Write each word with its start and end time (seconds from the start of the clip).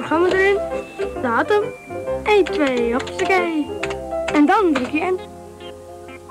programma 0.00 0.28
erin, 0.28 0.58
datum, 1.22 1.62
1, 2.24 2.44
2, 2.44 2.92
hoppakee. 2.92 3.66
En 4.32 4.46
dan 4.46 4.72
druk 4.72 4.90
je 4.90 5.00
in. 5.00 5.20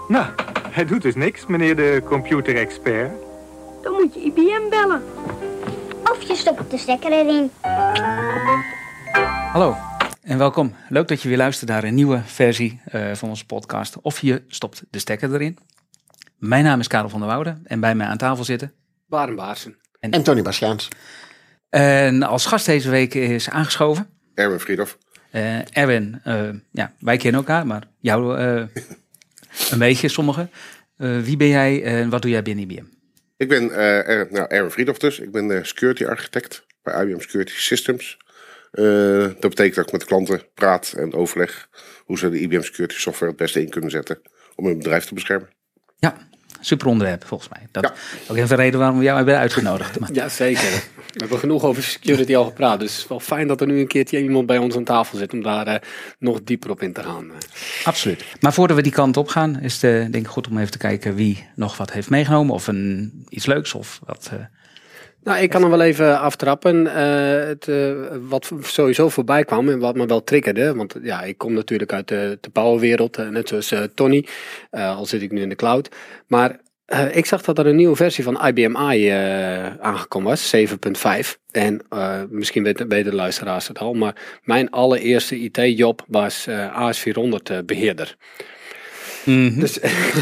Nou, 0.07 0.25
hij 0.69 0.85
doet 0.85 1.01
dus 1.01 1.15
niks, 1.15 1.45
meneer 1.45 1.75
de 1.75 2.01
computerexpert. 2.05 3.11
Dan 3.81 3.93
moet 3.93 4.13
je 4.13 4.19
IBM 4.19 4.69
bellen. 4.69 5.03
Of 6.03 6.21
je 6.21 6.35
stopt 6.35 6.71
de 6.71 6.77
stekker 6.77 7.11
erin. 7.11 7.51
Hallo 9.51 9.75
en 10.21 10.37
welkom. 10.37 10.75
Leuk 10.87 11.07
dat 11.07 11.21
je 11.21 11.27
weer 11.27 11.37
luistert 11.37 11.69
naar 11.69 11.83
een 11.83 11.95
nieuwe 11.95 12.21
versie 12.25 12.81
eh, 12.85 13.13
van 13.13 13.29
onze 13.29 13.45
podcast. 13.45 14.01
Of 14.01 14.19
je 14.19 14.43
stopt 14.47 14.83
de 14.89 14.99
stekker 14.99 15.33
erin. 15.33 15.57
Mijn 16.37 16.63
naam 16.63 16.79
is 16.79 16.87
Karel 16.87 17.09
van 17.09 17.19
der 17.19 17.29
Woude 17.29 17.57
en 17.63 17.79
bij 17.79 17.95
mij 17.95 18.07
aan 18.07 18.17
tafel 18.17 18.43
zitten. 18.43 18.73
Baren 19.07 19.35
Baarsen. 19.35 19.77
En 19.99 20.23
Tony 20.23 20.41
Bastiaans. 20.41 20.87
En 21.69 22.23
als 22.23 22.45
gast 22.45 22.65
deze 22.65 22.89
week 22.89 23.13
is 23.13 23.49
aangeschoven 23.49 24.09
Erwin 24.33 24.59
Friedhoff. 24.59 24.97
eh, 25.31 25.77
Erwin. 25.77 26.19
eh, 26.23 26.49
ja, 26.71 26.93
wij 26.99 27.17
kennen 27.17 27.39
elkaar, 27.41 27.67
maar 27.67 27.83
jou 27.99 28.37
eh, 28.37 28.63
een 29.71 29.79
beetje, 29.79 30.07
sommigen. 30.07 30.51
Wie 30.95 31.37
ben 31.37 31.47
jij 31.47 31.83
en 31.83 32.09
wat 32.09 32.21
doe 32.21 32.31
jij 32.31 32.41
binnen 32.41 32.69
IBM? 32.69 32.83
Ik 33.37 33.47
ben 33.47 33.71
er, 33.71 34.27
nou, 34.31 34.47
Erwin 34.47 34.71
Friedhoff 34.71 34.99
dus. 34.99 35.19
Ik 35.19 35.31
ben 35.31 35.65
security 35.65 36.05
architect 36.05 36.65
bij 36.83 37.03
IBM 37.05 37.19
Security 37.19 37.53
Systems. 37.53 38.17
Dat 38.71 39.39
betekent 39.39 39.75
dat 39.75 39.85
ik 39.85 39.91
met 39.91 40.03
klanten 40.05 40.41
praat 40.53 40.93
en 40.97 41.13
overleg 41.13 41.69
hoe 42.05 42.17
ze 42.17 42.29
de 42.29 42.39
IBM 42.39 42.61
Security 42.61 42.95
software 42.99 43.31
het 43.31 43.41
beste 43.41 43.61
in 43.61 43.69
kunnen 43.69 43.91
zetten 43.91 44.21
om 44.55 44.65
hun 44.65 44.77
bedrijf 44.77 45.05
te 45.05 45.13
beschermen. 45.13 45.49
Ja, 45.95 46.28
super 46.59 46.87
onderwerp 46.87 47.25
volgens 47.25 47.49
mij. 47.49 47.67
Dat 47.71 47.83
Ja. 47.83 47.93
ook 48.31 48.37
even 48.37 48.49
de 48.49 48.55
reden 48.55 48.79
waarom 48.79 48.97
we 48.97 49.03
jou 49.03 49.17
hebben 49.17 49.37
uitgenodigd. 49.37 49.99
Maar, 49.99 50.09
Ja, 50.13 50.29
zeker. 50.29 50.83
We 51.13 51.19
hebben 51.19 51.39
genoeg 51.39 51.63
over 51.63 51.83
security 51.83 52.35
al 52.35 52.43
gepraat. 52.45 52.79
Dus 52.79 52.91
het 52.91 53.01
is 53.01 53.07
wel 53.07 53.19
fijn 53.19 53.47
dat 53.47 53.61
er 53.61 53.67
nu 53.67 53.79
een 53.79 53.87
keertje 53.87 54.21
iemand 54.21 54.45
bij 54.45 54.57
ons 54.57 54.75
aan 54.75 54.83
tafel 54.83 55.17
zit 55.17 55.33
om 55.33 55.41
daar 55.43 55.67
eh, 55.67 55.75
nog 56.19 56.43
dieper 56.43 56.69
op 56.69 56.81
in 56.81 56.93
te 56.93 57.03
gaan. 57.03 57.31
absoluut. 57.83 58.23
Maar 58.39 58.53
voordat 58.53 58.75
we 58.77 58.83
die 58.83 58.91
kant 58.91 59.17
op 59.17 59.27
gaan, 59.27 59.59
is 59.59 59.73
het 59.73 59.83
eh, 59.83 59.91
denk 59.91 60.15
ik 60.15 60.27
goed 60.27 60.47
om 60.47 60.57
even 60.57 60.71
te 60.71 60.77
kijken 60.77 61.15
wie 61.15 61.47
nog 61.55 61.77
wat 61.77 61.91
heeft 61.91 62.09
meegenomen. 62.09 62.53
Of 62.53 62.67
een, 62.67 63.11
iets 63.29 63.45
leuks 63.45 63.73
of 63.73 63.99
wat. 64.05 64.29
eh, 64.33 64.39
nou, 65.23 65.41
ik 65.41 65.49
kan 65.49 65.61
hem 65.61 65.69
wel 65.69 65.81
even 65.81 66.19
aftrappen. 66.19 66.87
Eh, 66.95 67.47
het, 67.47 67.67
eh, 67.67 67.91
wat 68.21 68.51
sowieso 68.61 69.09
voorbij 69.09 69.43
kwam 69.43 69.69
en 69.69 69.79
wat 69.79 69.95
me 69.95 70.05
wel 70.05 70.23
triggerde. 70.23 70.75
Want 70.75 70.95
ja, 71.01 71.21
ik 71.21 71.37
kom 71.37 71.53
natuurlijk 71.53 71.93
uit 71.93 72.07
de, 72.07 72.37
de 72.41 73.09
eh, 73.11 73.29
net 73.29 73.47
zoals 73.47 73.73
Tony. 73.93 74.25
al 74.71 75.05
zit 75.05 75.21
ik 75.21 75.31
nu 75.31 75.41
in 75.41 75.49
de 75.49 75.55
cloud. 75.55 75.89
Maar 76.27 76.59
ik 77.11 77.25
zag 77.25 77.41
dat 77.41 77.57
er 77.59 77.67
een 77.67 77.75
nieuwe 77.75 77.95
versie 77.95 78.23
van 78.23 78.45
IBM 78.45 78.75
i 78.91 79.09
aangekomen 79.79 80.29
was, 80.29 80.55
7.5. 80.55 81.37
En 81.51 81.81
misschien 82.29 82.63
weten, 82.63 82.87
weten 82.87 83.11
de 83.11 83.17
luisteraars 83.17 83.67
het 83.67 83.79
al, 83.79 83.93
maar 83.93 84.39
mijn 84.43 84.69
allereerste 84.69 85.39
IT-job 85.39 86.05
was 86.07 86.47
AS400-beheerder. 86.49 88.15
Mhm. 89.25 89.59
Dus, 89.59 89.79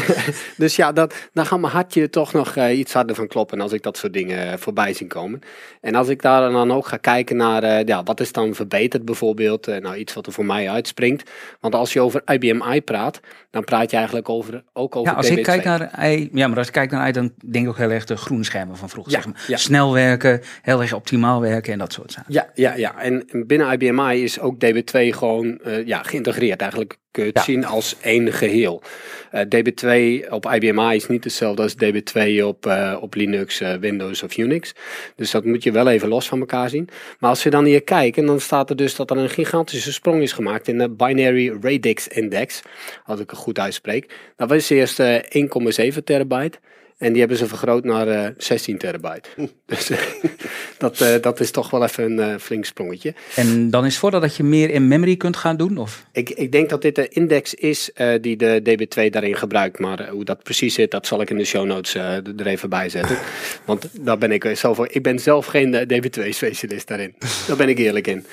dus 0.56 0.76
ja, 0.76 0.92
dat, 0.92 1.14
dan 1.32 1.46
gaat 1.46 1.60
mijn 1.60 1.72
hartje 1.72 2.10
toch 2.10 2.32
nog 2.32 2.56
eh, 2.56 2.78
iets 2.78 2.92
harder 2.92 3.16
van 3.16 3.26
kloppen 3.26 3.60
als 3.60 3.72
ik 3.72 3.82
dat 3.82 3.96
soort 3.96 4.12
dingen 4.12 4.52
eh, 4.52 4.58
voorbij 4.58 4.92
zie 4.92 5.06
komen. 5.06 5.40
En 5.80 5.94
als 5.94 6.08
ik 6.08 6.22
daar 6.22 6.50
dan 6.50 6.72
ook 6.72 6.86
ga 6.86 6.96
kijken 6.96 7.36
naar, 7.36 7.62
eh, 7.62 7.84
ja, 7.84 8.02
wat 8.02 8.20
is 8.20 8.32
dan 8.32 8.54
verbeterd 8.54 9.04
bijvoorbeeld? 9.04 9.66
Nou, 9.66 9.96
iets 9.96 10.14
wat 10.14 10.26
er 10.26 10.32
voor 10.32 10.44
mij 10.44 10.70
uitspringt. 10.70 11.30
Want 11.60 11.74
als 11.74 11.92
je 11.92 12.00
over 12.00 12.22
IBM 12.24 12.62
i 12.72 12.82
praat, 12.82 13.20
dan 13.50 13.64
praat 13.64 13.90
je 13.90 13.96
eigenlijk 13.96 14.28
over, 14.28 14.64
ook 14.72 14.96
over 14.96 15.10
ja, 15.10 15.16
als 15.16 15.30
ik 15.30 15.42
kijk 15.42 15.64
naar 15.64 15.90
Ja, 16.32 16.48
maar 16.48 16.58
als 16.58 16.66
ik 16.66 16.72
kijk 16.72 16.90
naar 16.90 17.08
i, 17.08 17.12
dan 17.12 17.32
denk 17.50 17.64
ik 17.64 17.70
ook 17.70 17.78
heel 17.78 17.90
erg 17.90 18.04
de 18.04 18.16
groen 18.16 18.44
schermen 18.44 18.76
van 18.76 18.88
vroeger. 18.88 19.12
Zeg 19.12 19.26
maar. 19.26 19.58
Snel 19.58 19.92
werken, 19.92 20.40
heel 20.62 20.80
erg 20.80 20.92
optimaal 20.92 21.40
werken 21.40 21.72
en 21.72 21.78
dat 21.78 21.92
soort 21.92 22.12
zaken. 22.12 22.32
Ja, 22.32 22.50
ja, 22.54 22.74
ja. 22.74 22.98
en 22.98 23.24
binnen 23.46 23.72
IBM 23.72 24.00
i 24.00 24.22
is 24.22 24.40
ook 24.40 24.54
DB2 24.64 24.98
gewoon 25.08 25.60
ja, 25.84 26.02
geïntegreerd 26.02 26.60
eigenlijk 26.60 26.98
kun 27.10 27.24
je 27.24 27.30
het 27.34 27.42
zien 27.42 27.64
als 27.64 27.96
één 28.00 28.32
geheel. 28.32 28.82
Eh, 29.30 29.40
DB2 29.40 30.30
op 30.30 30.46
IBM 30.54 30.78
i 30.78 30.94
is 30.94 31.06
niet 31.06 31.24
hetzelfde 31.24 31.62
als 31.62 31.74
DB2 31.74 32.46
op, 32.46 32.66
eh, 32.66 32.96
op 33.00 33.14
Linux, 33.14 33.60
eh, 33.60 33.74
Windows 33.74 34.22
of 34.22 34.36
Unix. 34.36 34.74
Dus 35.16 35.30
dat 35.30 35.44
moet 35.44 35.62
je 35.62 35.72
wel 35.72 35.88
even 35.88 36.08
los 36.08 36.28
van 36.28 36.40
elkaar 36.40 36.68
zien. 36.68 36.88
Maar 37.18 37.30
als 37.30 37.42
we 37.42 37.50
dan 37.50 37.64
hier 37.64 37.82
kijken, 37.82 38.26
dan 38.26 38.40
staat 38.40 38.70
er 38.70 38.76
dus 38.76 38.96
dat 38.96 39.10
er 39.10 39.16
een 39.16 39.30
gigantische 39.30 39.92
sprong 39.92 40.22
is 40.22 40.32
gemaakt 40.32 40.68
in 40.68 40.78
de 40.78 40.90
Binary 40.90 41.58
Radix 41.60 42.08
Index. 42.08 42.62
Als 43.04 43.20
ik 43.20 43.30
het 43.30 43.38
goed 43.38 43.58
uitspreek. 43.58 44.14
Dat 44.36 44.48
was 44.48 44.70
eerst 44.70 45.00
eh 45.00 45.16
1,7 45.28 46.04
terabyte. 46.04 46.58
En 46.98 47.10
die 47.10 47.18
hebben 47.18 47.38
ze 47.38 47.46
vergroot 47.46 47.84
naar 47.84 48.08
eh 48.08 48.30
16 48.36 48.78
terabyte. 48.78 49.28
Dus 49.66 49.90
eh, 49.90 49.98
dat, 50.78 51.00
eh, 51.00 51.14
dat 51.20 51.40
is 51.40 51.50
toch 51.50 51.70
wel 51.70 51.82
even 51.82 52.18
een 52.18 52.40
flink 52.40 52.64
sprongetje. 52.64 53.14
En 53.34 53.70
dan 53.70 53.84
is 53.84 53.98
voordat 53.98 54.20
dat 54.20 54.36
je 54.36 54.42
meer 54.42 54.70
in 54.70 54.88
memory 54.88 55.16
kunt 55.16 55.36
gaan 55.36 55.56
doen? 55.56 55.76
Of? 55.76 56.06
Ik, 56.12 56.30
ik 56.30 56.52
denk 56.52 56.68
dat 56.68 56.82
dit 56.82 56.94
de 56.94 57.08
index 57.08 57.54
is 57.54 57.90
die 58.20 58.36
de 58.36 58.62
DB2 58.62 59.10
daarin 59.10 59.36
gebruikt. 59.36 59.78
Maar 59.78 60.08
hoe 60.08 60.24
dat 60.24 60.42
precies 60.42 60.74
zit, 60.74 60.90
dat 60.90 61.06
zal 61.06 61.20
ik 61.20 61.30
in 61.30 61.36
de 61.36 61.44
show 61.44 61.66
notes 61.66 61.94
er 61.94 62.46
even 62.46 62.68
bij 62.68 62.88
zetten. 62.88 63.18
Want 63.64 63.88
daar 64.04 64.18
ben 64.18 64.32
ik 64.32 64.50
zelf 64.56 64.76
voor. 64.76 64.88
Ik 64.90 65.02
ben 65.02 65.18
zelf 65.18 65.46
geen 65.46 65.74
eh, 65.74 65.82
DB2-specialist 65.82 66.88
daarin. 66.88 67.14
Daar 67.46 67.56
ben 67.56 67.68
ik 67.68 67.78
eerlijk 67.78 68.06
in. 68.06 68.24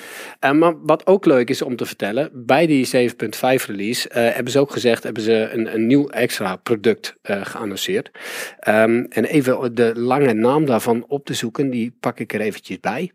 Maar 0.52 0.74
wat 0.82 1.06
ook 1.06 1.26
leuk 1.26 1.50
is 1.50 1.62
om 1.62 1.76
te 1.76 1.86
vertellen, 1.86 2.30
bij 2.32 2.66
die 2.66 2.86
7.5 2.86 3.10
release 3.66 4.08
hebben 4.12 4.52
ze 4.52 4.58
ook 4.58 4.72
gezegd, 4.72 5.02
hebben 5.02 5.22
ze 5.22 5.48
een, 5.52 5.74
een 5.74 5.86
nieuw 5.86 6.08
extra 6.08 6.56
product 6.56 7.16
geannonceerd. 7.22 8.10
Ehm, 8.58 9.04
en 9.08 9.24
even 9.24 9.74
de 9.74 9.92
lange 9.94 10.32
naam 10.32 10.66
daarvan 10.66 11.04
op 11.08 11.24
te 11.24 11.34
zoeken, 11.34 11.70
die 11.70 11.96
pak 12.00 12.18
ik 12.18 12.32
er 12.32 12.40
eventjes 12.40 12.80
bij. 12.80 13.12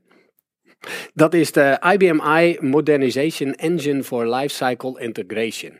Dat 1.14 1.34
is 1.34 1.52
de 1.52 1.82
IBM 1.94 2.20
i 2.38 2.58
Modernization 2.60 3.54
Engine 3.54 4.04
for 4.04 4.36
Lifecycle 4.36 5.00
Integration. 5.00 5.80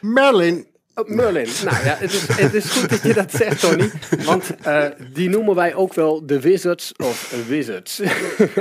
Merlin. 0.00 0.66
Oh, 0.94 1.08
Merlin. 1.08 1.46
Nou 1.64 1.84
ja, 1.84 1.94
het 1.98 2.12
is, 2.12 2.36
het 2.36 2.54
is 2.54 2.70
goed 2.70 2.90
dat 2.90 3.02
je 3.02 3.14
dat 3.14 3.32
zegt, 3.32 3.60
Tony. 3.60 3.90
Want 4.24 4.54
eh, 4.62 4.86
die 5.12 5.28
noemen 5.28 5.54
wij 5.54 5.74
ook 5.74 5.94
wel 5.94 6.26
de 6.26 6.40
Wizards 6.40 6.92
of 6.96 7.46
Wizards. 7.48 8.00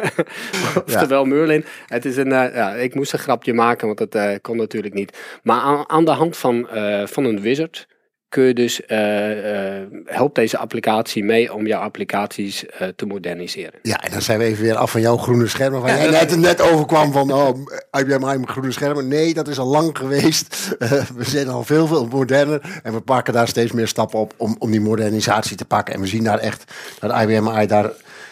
Oftewel 0.85 1.25
Merlin. 1.25 1.65
Het 1.87 2.05
is 2.05 2.17
een, 2.17 2.31
eh, 2.31 2.55
ja, 2.55 2.73
ik 2.73 2.95
moest 2.95 3.13
een 3.13 3.19
grapje 3.19 3.53
maken, 3.53 3.85
want 3.85 3.97
dat 3.97 4.15
eh, 4.15 4.35
kon 4.41 4.57
natuurlijk 4.57 4.93
niet. 4.93 5.17
Maar 5.43 5.59
aan, 5.59 5.89
aan 5.89 6.05
de 6.05 6.11
hand 6.11 6.37
van, 6.37 6.67
van 7.05 7.25
een 7.25 7.41
wizard 7.41 7.87
kun 8.33 8.43
je 8.43 8.53
dus, 8.53 8.85
eh, 8.85 9.77
eh, 9.77 9.87
helpt 10.05 10.35
deze 10.35 10.57
applicatie 10.57 11.23
mee 11.23 11.53
om 11.53 11.67
jouw 11.67 11.81
applicaties 11.81 12.65
eh, 12.65 12.87
te 12.87 13.05
moderniseren. 13.05 13.79
Ja, 13.81 14.01
en 14.01 14.11
dan 14.11 14.21
zijn 14.21 14.39
we 14.39 14.45
even 14.45 14.63
weer 14.63 14.75
af 14.75 14.91
van 14.91 15.01
jouw 15.01 15.17
groene 15.17 15.47
schermen. 15.47 15.81
Waar 15.81 15.97
jij 15.97 16.09
net, 16.09 16.37
net 16.37 16.61
overkwam 16.61 17.11
van 17.11 17.31
oh, 17.31 17.57
IBM 17.91 18.39
met 18.39 18.49
groene 18.49 18.71
schermen. 18.71 19.07
Nee, 19.07 19.33
dat 19.33 19.47
is 19.47 19.59
al 19.59 19.67
lang 19.67 19.97
geweest. 19.97 20.75
We 21.15 21.23
zijn 21.23 21.47
al 21.47 21.63
veel, 21.63 21.87
veel 21.87 22.07
moderner. 22.07 22.79
En 22.83 22.93
we 22.93 23.01
pakken 23.01 23.33
daar 23.33 23.47
steeds 23.47 23.71
meer 23.71 23.87
stappen 23.87 24.19
op 24.19 24.33
om, 24.37 24.55
om 24.59 24.71
die 24.71 24.81
modernisatie 24.81 25.57
te 25.57 25.65
pakken. 25.65 25.93
En 25.93 26.01
we 26.01 26.07
zien 26.07 26.23
daar 26.23 26.39
echt 26.39 26.73
dat 26.99 27.21
IBM 27.21 27.59
i 27.61 27.65
daar, 27.65 27.91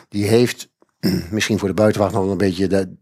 die 0.09 0.25
heeft 0.25 0.69
misschien 1.31 1.59
voor 1.59 1.67
de 1.67 1.73
buitenwacht 1.73 2.13
nog 2.13 2.29
een 2.29 2.37
beetje 2.37 2.67
de 2.67 2.95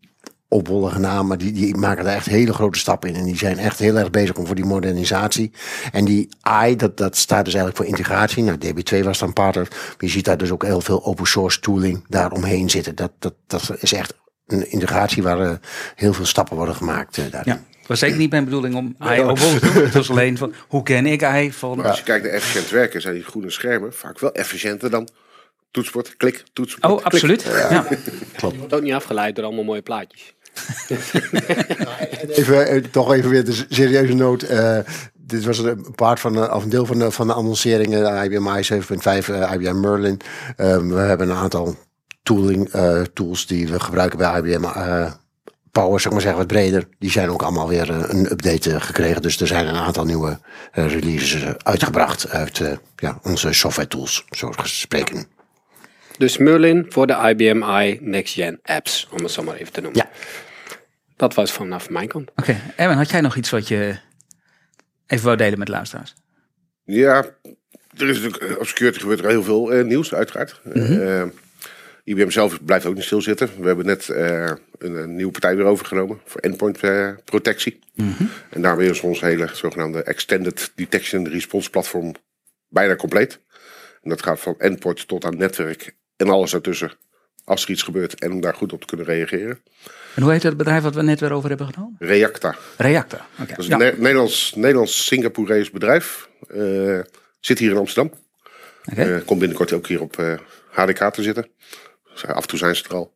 opwollige 0.50 1.00
naam, 1.00 1.28
maar 1.28 1.38
die, 1.38 1.52
die 1.52 1.76
maken 1.76 2.04
daar 2.04 2.16
echt 2.16 2.26
hele 2.26 2.54
grote 2.54 2.80
stappen 2.80 3.10
in. 3.10 3.16
En 3.16 3.24
die 3.24 3.38
zijn 3.38 3.58
echt 3.58 3.80
heel 3.80 3.98
erg 3.98 4.10
bezig 4.10 4.36
om 4.36 4.46
voor 4.46 4.56
die 4.56 4.66
modernisatie. 4.66 5.52
En 5.92 6.06
die 6.06 6.30
I, 6.66 6.76
dat, 6.76 6.98
dat 6.98 7.18
staat 7.18 7.46
dus 7.46 7.54
eigenlijk 7.54 7.76
voor 7.84 7.98
integratie. 7.98 8.44
Nou, 8.44 8.58
DB2 8.58 9.04
was 9.04 9.20
dan 9.20 9.34
partner. 9.34 9.68
Maar 9.70 9.96
je 9.98 10.08
ziet 10.08 10.26
daar 10.26 10.38
dus 10.38 10.52
ook 10.52 10.64
heel 10.64 10.82
veel 10.82 11.06
open 11.06 11.28
source 11.28 11.60
tooling 11.60 12.06
daar 12.08 12.32
omheen 12.32 12.70
zitten. 12.70 12.96
Dat, 12.96 13.12
dat, 13.20 13.34
dat 13.48 13.72
is 13.80 13.94
echt 13.94 14.14
een 14.48 14.72
integratie 14.72 15.24
waar 15.24 15.40
eh, 15.40 15.52
heel 15.96 16.14
veel 16.14 16.26
stappen 16.26 16.56
worden 16.56 16.76
gemaakt 16.76 17.18
eh, 17.18 17.24
daarin. 17.32 17.54
Ja. 17.54 17.64
Het 17.80 17.88
was 17.88 18.00
zeker 18.00 18.18
niet 18.18 18.32
mijn 18.32 18.44
bedoeling 18.44 18.76
om 18.76 18.96
I 19.14 19.22
op 19.22 19.38
te 19.38 19.60
doen. 19.62 19.84
Het 19.84 19.94
was 19.94 20.10
alleen 20.10 20.38
van, 20.38 20.54
hoe 20.68 20.84
ken 20.84 21.06
ik 21.06 21.22
I 21.22 21.52
van... 21.52 21.78
Maar 21.78 21.88
als 21.88 21.98
je 21.98 22.04
kijkt 22.04 22.24
naar 22.26 22.34
efficiënt 22.34 22.70
werken, 22.70 23.02
zijn 23.02 23.14
die 23.14 23.24
groene 23.24 23.50
schermen 23.50 23.94
vaak 23.94 24.20
wel 24.20 24.32
efficiënter 24.32 24.90
dan 24.90 25.10
toetsenbord, 25.72 26.18
klik, 26.18 26.44
toetsenbord, 26.54 26.94
Oh, 26.94 27.00
klik. 27.00 27.14
absoluut. 27.14 27.42
Ja. 27.44 27.86
Wordt 28.58 28.74
ook 28.74 28.82
niet 28.82 28.94
afgeleid 28.94 29.36
door 29.36 29.46
allemaal 29.46 29.64
mooie 29.64 29.82
plaatjes. 29.82 30.34
Even, 32.30 32.68
eh, 32.68 32.84
toch 32.92 33.14
even 33.14 33.30
weer 33.30 33.46
de 33.46 33.66
serieuze 33.70 34.14
noot. 34.14 34.44
eh, 34.44 34.78
dit 35.14 35.44
was 35.46 35.58
een 35.58 35.92
part 35.96 36.20
van, 36.20 36.34
de- 36.34 36.52
of 36.54 36.64
een 36.64 36.70
deel 36.70 36.86
van 36.86 37.00
de, 37.00 37.12
van 37.12 37.28
de 37.28 37.34
annonceringen. 37.34 38.24
IBM 38.24 38.48
i 38.58 38.64
7.5, 38.64 39.30
eh, 39.30 39.52
IBM 39.54 39.80
Merlin. 39.80 40.20
Ehm, 40.56 40.88
we 40.88 41.00
hebben 41.00 41.30
een 41.30 41.36
aantal 41.38 41.76
tooling 42.24 42.70
eh, 42.70 43.02
tools 43.14 43.48
die 43.48 43.68
we 43.68 43.80
gebruiken 43.80 44.18
bij 44.18 44.38
IBM 44.40 44.64
eh, 44.64 45.12
Power, 45.72 46.00
zeg 46.00 46.12
maar 46.12 46.22
zeggen, 46.22 46.40
wat 46.40 46.48
breder. 46.48 46.84
Die 47.00 47.12
zijn 47.12 47.30
ook 47.30 47.42
allemaal 47.42 47.68
weer 47.68 47.90
eh, 47.90 48.04
een 48.08 48.32
update 48.32 48.74
eh, 48.74 48.82
gekregen. 48.82 49.22
Dus 49.22 49.42
er 49.42 49.48
zijn 49.48 49.68
een 49.68 49.76
aantal 49.76 50.06
nieuwe 50.06 50.40
eh, 50.72 50.88
releases 50.92 51.42
eh, 51.44 51.50
uitgebracht 51.58 52.30
uit 52.30 52.60
eh, 52.60 52.72
ja, 52.96 53.20
onze 53.24 53.54
software 53.54 53.88
tools, 53.88 54.26
zo 54.30 54.52
spreken. 54.64 55.26
Dus 56.18 56.38
Merlin 56.38 56.86
voor 56.90 57.08
de 57.08 57.14
IBM 57.36 57.64
i 57.82 57.98
Next 58.02 58.34
Gen 58.34 58.60
apps, 58.64 59.08
om 59.12 59.24
het 59.24 59.32
zo 59.32 59.44
maar 59.44 59.56
even 59.56 59.74
te 59.74 59.82
noemen. 59.82 60.02
Ja. 60.06 60.10
Dat 61.20 61.34
was 61.34 61.52
vanaf 61.52 61.90
mijn 61.90 62.08
kant. 62.08 62.32
Oké, 62.36 62.62
Erwin, 62.76 62.98
had 62.98 63.10
jij 63.10 63.22
nog 63.22 63.36
iets 63.36 63.50
wat 63.50 63.68
je 63.68 64.00
even 65.08 65.26
wou 65.26 65.38
delen 65.38 65.58
met 65.58 65.68
de 65.68 65.74
luisteraars? 65.74 66.16
Ja, 66.84 67.26
er 67.98 68.10
is 68.10 68.20
natuurlijk, 68.22 68.44
eh, 68.44 68.60
op 68.60 68.68
security 68.68 69.00
gebeurt 69.00 69.20
er 69.20 69.30
heel 69.30 69.44
veel 69.44 69.72
eh, 69.72 69.86
nieuws, 69.86 70.14
uiteraard. 70.14 70.62
Mhm. 70.64 71.02
Eh, 71.02 71.24
IBM 72.04 72.30
zelf 72.30 72.64
blijft 72.66 72.86
ook 72.86 72.96
niet 72.96 73.04
stilzitten. 73.04 73.50
We 73.60 73.68
hebben 73.68 73.86
net 73.86 74.10
eh, 74.10 74.52
een, 74.78 74.94
een 74.96 75.16
nieuwe 75.16 75.32
partij 75.32 75.56
weer 75.56 75.66
overgenomen 75.66 76.20
voor 76.26 76.42
endpoint 76.42 76.80
protectie. 77.24 77.80
En 78.50 78.62
daarmee 78.62 78.90
is 78.90 79.02
ons 79.02 79.22
hele 79.22 79.50
zogenaamde 79.54 80.04
Extended 80.04 80.72
Detection 80.76 81.26
and 81.26 81.34
Response 81.34 81.70
platform 81.70 82.14
bijna 82.68 82.96
compleet. 82.96 83.40
En 84.02 84.10
dat 84.10 84.24
gaat 84.24 84.40
van 84.40 84.56
endpoint 84.58 85.08
tot 85.08 85.26
aan 85.26 85.38
netwerk 85.38 85.96
en 86.16 86.30
alles 86.30 86.52
daartussen. 86.52 86.92
Als 87.50 87.64
er 87.64 87.70
iets 87.70 87.84
gebeurt 87.84 88.20
en 88.20 88.32
om 88.32 88.42
daar 88.42 88.54
goed 88.54 88.74
op 88.74 88.80
te 88.82 88.88
kunnen 88.88 89.06
reageren. 89.06 89.60
En 90.16 90.22
hoe 90.24 90.32
heet 90.32 90.44
het 90.44 90.58
bedrijf 90.58 90.84
wat 90.84 90.96
we 90.96 91.02
net 91.02 91.20
weer 91.20 91.32
over 91.34 91.50
hebben 91.50 91.68
genomen? 91.74 91.96
Reacta. 92.00 92.56
Reacta. 92.78 93.26
Oké. 93.42 93.50
Dat 93.50 93.58
is 93.60 93.68
een 93.68 93.78
Ne- 93.78 93.94
Nederlands, 93.98 94.54
Nederlands 94.56 95.06
Singaporees 95.06 95.72
bedrijf. 95.72 96.30
Eh, 96.48 97.00
zit 97.40 97.60
hier 97.60 97.72
in 97.72 97.78
Amsterdam. 97.78 98.14
Oké. 98.92 99.02
Eh, 99.02 99.26
komt 99.26 99.40
binnenkort 99.40 99.74
ook 99.74 99.88
hier 99.88 100.02
op 100.02 100.18
eh, 100.18 100.34
HDK 100.70 101.14
te 101.14 101.24
zitten. 101.24 101.48
Dus, 102.14 102.26
af 102.26 102.42
en 102.42 102.48
toe 102.48 102.60
zijn 102.60 102.76
ze 102.76 102.84
er 102.84 102.96
al. 102.96 103.14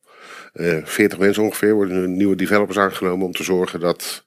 Eh 0.53 0.77
40 0.83 1.18
mensen 1.19 1.44
ongeveer 1.44 1.74
worden 1.74 2.18
nieuwe 2.18 2.35
developers 2.35 2.77
aangenomen 2.77 3.25
om 3.25 3.31
te 3.33 3.44
zorgen 3.44 3.80
dat 3.80 4.24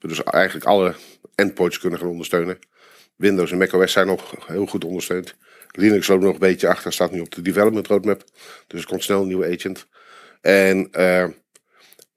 we 0.00 0.08
dus 0.08 0.22
eigenlijk 0.22 0.66
alle 0.66 0.94
endpoints 1.34 1.78
kunnen 1.78 1.98
gaan 1.98 2.08
ondersteunen. 2.08 2.58
Windows 3.16 3.50
en 3.50 3.58
macOS 3.58 3.92
zijn 3.92 4.06
nog 4.06 4.46
heel 4.46 4.66
goed 4.66 4.84
ondersteund. 4.84 5.34
Linux 5.70 6.06
loopt 6.06 6.22
nog 6.22 6.32
een 6.32 6.38
beetje 6.38 6.68
achter, 6.68 6.92
staat 6.92 7.10
nu 7.10 7.20
op 7.20 7.34
de 7.34 7.42
development 7.42 7.86
roadmap. 7.86 8.24
Dus 8.66 8.80
er 8.80 8.86
komt 8.86 9.02
snel 9.02 9.20
een 9.20 9.26
nieuwe 9.26 9.52
agent. 9.54 9.86
En 10.40 10.88
eh, 10.92 11.28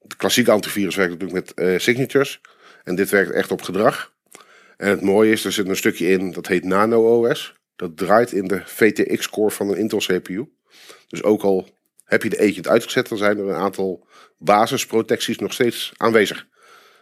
de 0.02 0.16
klassieke 0.16 0.50
antivirus 0.50 0.96
werkt 0.96 1.12
natuurlijk 1.12 1.46
met 1.46 1.54
eh, 1.54 1.78
signatures. 1.78 2.40
En 2.84 2.94
dit 2.94 3.10
werkt 3.10 3.30
echt 3.30 3.50
op 3.50 3.62
gedrag. 3.62 4.14
En 4.76 4.90
het 4.90 5.00
mooie 5.00 5.32
is, 5.32 5.44
er 5.44 5.52
zit 5.52 5.68
een 5.68 5.76
stukje 5.76 6.08
in, 6.08 6.32
dat 6.32 6.46
heet 6.46 6.64
Nano 6.64 7.26
OS. 7.26 7.54
Dat 7.76 7.96
draait 7.96 8.32
in 8.32 8.48
de 8.48 8.62
VTX-core 8.64 9.50
van 9.50 9.68
een 9.68 9.76
Intel 9.76 9.98
CPU. 9.98 10.48
Dus 11.08 11.22
ook 11.22 11.42
al 11.42 11.68
heb 12.04 12.22
je 12.22 12.28
de 12.28 12.38
agent 12.38 12.68
uitgezet, 12.68 13.08
dan 13.08 13.18
zijn 13.18 13.38
er 13.38 13.48
een 13.48 13.54
aantal 13.54 14.06
basisprotecties 14.38 15.38
nog 15.38 15.52
steeds 15.52 15.92
aanwezig. 15.96 16.46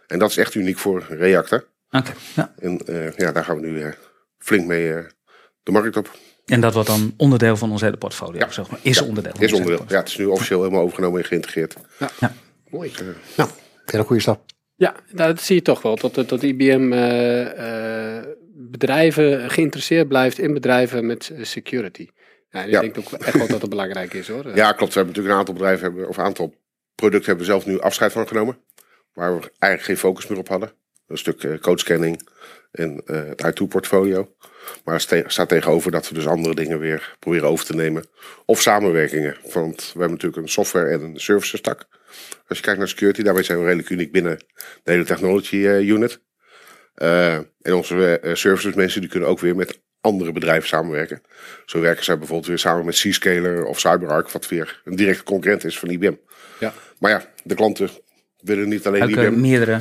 En 0.07 0.19
dat 0.19 0.29
is 0.29 0.37
echt 0.37 0.55
uniek 0.55 0.77
voor 0.77 1.05
Reactor. 1.09 1.67
Oké. 1.91 2.11
Ja. 2.35 2.53
En 2.59 2.77
eh, 2.79 3.11
ja, 3.15 3.31
daar 3.31 3.43
gaan 3.43 3.59
we 3.61 3.67
nu 3.67 3.81
eh, 3.81 3.91
flink 4.37 4.65
mee 4.65 4.93
eh, 4.93 5.05
de 5.63 5.71
markt 5.71 5.97
op. 5.97 6.11
En 6.45 6.61
dat 6.61 6.73
wordt 6.73 6.89
dan 6.89 7.13
onderdeel 7.17 7.57
van 7.57 7.71
ons 7.71 7.81
hele 7.81 7.97
portfolio. 7.97 8.39
Ja. 8.39 8.51
Zeg 8.51 8.69
maar. 8.69 8.79
Is 8.81 8.99
Ja, 8.99 9.05
onderdeel. 9.05 9.31
van 9.31 9.41
Is 9.43 9.53
onderdeel. 9.53 9.85
Ja, 9.87 9.97
het 9.97 10.07
is 10.07 10.17
nu 10.17 10.25
officieel 10.25 10.59
helemaal 10.61 10.81
overgenomen 10.83 11.19
en 11.21 11.25
geïntegreerd. 11.25 11.75
Mooi. 12.69 12.91
Nou, 13.37 13.49
hele 13.85 14.03
goede 14.03 14.21
stap. 14.21 14.45
Ja, 14.75 14.95
nou, 15.11 15.33
dat 15.33 15.41
zie 15.43 15.55
je 15.55 15.61
toch 15.61 15.81
wel. 15.81 15.95
Dat, 15.95 16.13
dat 16.29 16.43
IBM 16.43 16.91
eh, 16.93 18.17
eh, 18.17 18.25
bedrijven 18.53 19.49
geïnteresseerd 19.49 20.07
blijft 20.07 20.37
in 20.39 20.53
bedrijven 20.53 21.05
met 21.05 21.31
security. 21.41 22.07
Ja, 22.49 22.59
en 22.61 22.65
ik 22.67 22.71
Ja. 22.73 22.81
denk 22.81 22.97
ook 22.97 23.11
echt 23.11 23.37
wel 23.37 23.47
dat 23.47 23.61
het 23.61 23.69
belangrijk 23.69 24.13
is 24.13 24.27
hoor. 24.27 24.55
Ja, 24.55 24.71
klopt. 24.71 24.93
We 24.93 24.99
hebben 24.99 25.05
natuurlijk 25.05 25.33
een 25.33 25.39
aantal 25.39 25.53
bedrijven, 25.53 25.83
hebben, 25.85 26.07
of 26.07 26.17
een 26.17 26.23
aantal 26.23 26.53
producten 26.95 27.27
hebben 27.27 27.45
we 27.45 27.51
zelf 27.51 27.65
nu 27.65 27.79
afscheid 27.79 28.11
van 28.11 28.27
genomen. 28.27 28.57
Waar 29.13 29.33
we 29.35 29.51
eigenlijk 29.59 29.83
geen 29.83 29.97
focus 30.09 30.27
meer 30.27 30.37
op 30.39 30.47
hadden. 30.47 30.71
Een 31.07 31.17
stuk 31.17 31.43
eh, 31.43 31.57
codescanning 31.59 32.27
en 32.71 33.01
eh, 33.05 33.21
het 33.25 33.41
I2-portfolio. 33.61 34.35
Maar 34.83 34.93
er 34.93 35.01
ste- 35.01 35.23
staat 35.27 35.49
tegenover 35.49 35.91
dat 35.91 36.07
we 36.09 36.13
dus 36.15 36.27
andere 36.27 36.55
dingen 36.55 36.79
weer 36.79 37.15
proberen 37.19 37.47
over 37.49 37.65
te 37.65 37.75
nemen. 37.75 38.05
Of 38.45 38.61
samenwerkingen. 38.61 39.35
Want 39.53 39.75
we 39.81 39.99
hebben 39.99 40.09
natuurlijk 40.11 40.41
een 40.41 40.49
software 40.49 40.89
en 40.89 41.01
een 41.01 41.19
services 41.19 41.61
tak. 41.61 41.85
Als 42.47 42.57
je 42.57 42.63
kijkt 42.63 42.79
naar 42.79 42.87
security, 42.87 43.21
daarmee 43.21 43.43
zijn 43.43 43.57
we 43.59 43.63
redelijk 43.65 43.89
uniek 43.89 44.11
binnen 44.11 44.37
de 44.83 44.91
hele 44.91 45.03
technology 45.05 45.55
eh, 45.67 45.79
unit. 45.87 46.19
Eh, 46.95 47.33
en 47.35 47.73
onze 47.73 48.19
eh, 48.19 48.35
services 48.35 48.73
mensen 48.73 49.01
die 49.01 49.09
kunnen 49.09 49.29
ook 49.29 49.39
weer 49.39 49.55
met 49.55 49.81
andere 50.01 50.31
bedrijven 50.31 50.67
samenwerken. 50.67 51.21
Zo 51.65 51.79
werken 51.79 52.03
zij 52.03 52.17
bijvoorbeeld 52.17 52.47
weer 52.47 52.59
samen 52.59 52.85
met 52.85 52.95
Zscaler 52.95 53.65
of 53.65 53.79
CyberArk, 53.79 54.29
wat 54.29 54.47
weer 54.47 54.81
een 54.85 54.95
directe 54.95 55.23
concurrent 55.23 55.63
is 55.63 55.79
van 55.79 55.89
IBM. 55.89 56.13
Ja. 56.59 56.73
Maar 56.99 57.11
ja, 57.11 57.31
de 57.43 57.55
klanten 57.55 57.89
willen 58.39 58.69
niet 58.69 58.87
alleen 58.87 59.03
Ook 59.03 59.09
eh, 59.09 59.23
IBM. 59.23 59.39
meerdere. 59.41 59.79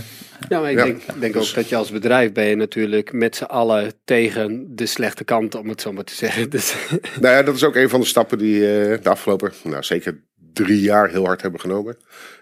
Ja, 0.49 0.61
maar 0.61 0.70
ik 0.70 0.79
Ja, 0.79 0.85
denk, 0.85 1.02
denk 1.20 1.32
dus- 1.32 1.49
ook 1.49 1.55
dat 1.55 1.69
je 1.69 1.76
als 1.76 1.91
bedrijf 1.91 2.32
ben 2.32 2.44
je 2.44 2.56
natuurlijk 2.56 3.12
met 3.12 3.37
z'n 3.37 3.44
allen 3.44 3.93
tegen 4.05 4.76
de 4.76 4.87
slechte 4.87 5.25
kant, 5.25 5.55
om 5.55 5.69
het 5.69 5.81
zo 5.81 5.93
maar 5.93 6.05
te 6.05 6.14
zeggen. 6.14 6.50
Dus, 6.55 6.75
Nou 7.20 7.35
ja, 7.35 7.43
dat 7.43 7.55
is 7.55 7.64
ook 7.64 7.76
een 7.76 7.88
van 7.88 8.00
de 8.00 8.06
stappen 8.06 8.38
die 8.38 8.55
eh, 8.61 9.02
de 9.02 9.08
afgelopen, 9.08 9.52
nou 9.62 9.82
zeker 9.82 10.20
drie 10.52 10.81
jaar 10.81 11.11
heel 11.11 11.25
hard 11.25 11.43
hebben 11.43 11.61
genomen. 11.61 11.96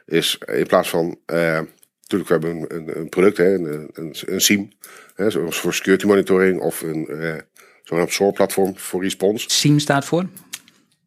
Is 0.07 0.39
in 0.55 0.67
plaats 0.67 0.89
van, 0.89 1.19
eh, 1.27 1.61
natuurlijk 2.01 2.31
we 2.31 2.49
hebben 2.49 2.77
een, 2.77 2.99
een, 2.99 3.09
product, 3.09 3.37
hè, 3.37 3.55
een, 3.55 3.91
een, 3.93 4.15
een 4.27 4.41
SIEM, 4.41 4.71
hè, 5.15 5.31
zoals 5.31 5.61
voor 5.61 5.75
security 5.75 6.07
monitoring 6.07 6.61
of 6.61 6.83
een 6.83 7.07
eh 7.07 7.35
zo'n 7.83 8.09
SOAR 8.09 8.33
platform 8.33 8.79
voor 8.79 9.03
response. 9.03 9.51
SIEM 9.51 9.79
staat 9.79 10.05
voor. 10.05 10.27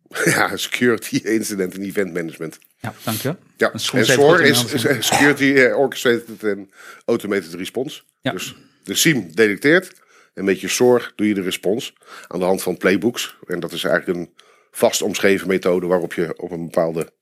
ja, 0.25 0.57
security 0.57 1.15
incident 1.23 1.73
en 1.73 1.81
event 1.81 2.13
management. 2.13 2.59
Ja, 2.79 2.93
dankjewel. 3.03 3.37
Ja, 3.57 3.67
Dat 3.67 3.73
is 3.73 3.85
soms 3.85 4.07
en 4.09 4.13
SOAR 4.13 4.41
is, 4.41 4.73
is 4.73 5.07
Security 5.07 5.53
eh, 5.53 5.77
Orchestrated 5.77 6.43
and 6.43 6.69
Automated 7.05 7.53
Response. 7.53 8.01
Ja. 8.21 8.31
Dus 8.31 8.55
de 8.83 8.95
SIEM 8.95 9.35
detecteert 9.35 10.01
en 10.33 10.45
met 10.45 10.61
je 10.61 10.67
SOAR 10.67 11.11
doe 11.15 11.27
je 11.27 11.33
de 11.33 11.41
respons 11.41 11.93
aan 12.27 12.39
de 12.39 12.45
hand 12.45 12.63
van 12.63 12.77
playbooks. 12.77 13.37
En 13.47 13.59
dat 13.59 13.71
is 13.71 13.83
eigenlijk 13.83 14.17
een 14.17 14.33
vast 14.71 15.01
omschreven 15.01 15.47
methode 15.47 15.87
waarop 15.87 16.13
je 16.13 16.33
op 16.37 16.51
een 16.51 16.65
bepaalde 16.65 17.13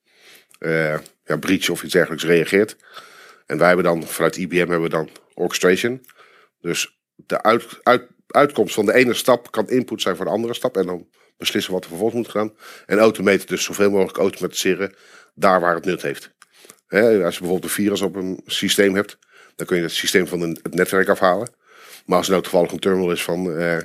eh 0.58 0.98
ja, 1.24 1.36
breach 1.36 1.68
of 1.68 1.82
iets 1.82 1.92
dergelijks 1.92 2.24
reageert. 2.24 2.76
En 3.46 3.58
wij 3.58 3.66
hebben 3.66 3.84
dan 3.84 4.02
vanuit 4.02 4.36
IBM 4.36 4.56
hebben 4.56 4.82
we 4.82 4.88
dan 4.88 5.10
orchestration. 5.34 6.06
Dus 6.60 6.98
de 7.16 7.42
uit, 7.42 7.66
uit, 7.82 8.02
uitkomst 8.34 8.74
van 8.74 8.86
de 8.86 8.94
ene 8.94 9.14
stap 9.14 9.50
kan 9.50 9.68
input 9.68 10.02
zijn 10.02 10.16
voor 10.16 10.24
de 10.24 10.30
andere 10.30 10.54
stap. 10.54 10.76
En 10.76 10.86
dan 10.86 11.08
beslissen 11.36 11.72
wat 11.72 11.82
er 11.82 11.88
vervolgens 11.88 12.22
moet 12.22 12.30
gaan. 12.30 12.52
En 12.86 12.98
automaten, 12.98 13.46
dus 13.46 13.64
zoveel 13.64 13.90
mogelijk 13.90 14.18
automatiseren 14.18 14.94
daar 15.34 15.60
waar 15.60 15.74
het 15.74 15.84
nut 15.84 16.02
heeft. 16.02 16.30
Als 16.88 17.02
je 17.02 17.20
bijvoorbeeld 17.20 17.64
een 17.64 17.70
virus 17.70 18.00
op 18.00 18.16
een 18.16 18.40
systeem 18.46 18.94
hebt, 18.94 19.18
dan 19.56 19.66
kun 19.66 19.76
je 19.76 19.82
het 19.82 19.92
systeem 19.92 20.26
van 20.26 20.40
het 20.40 20.74
netwerk 20.74 21.08
afhalen. 21.08 21.52
Maar 22.06 22.16
als 22.16 22.26
er 22.26 22.32
nou 22.32 22.42
toevallig 22.42 22.72
een 22.72 22.78
terminal 22.78 23.12
is 23.12 23.22
van, 23.22 23.56
eh, 23.56 23.78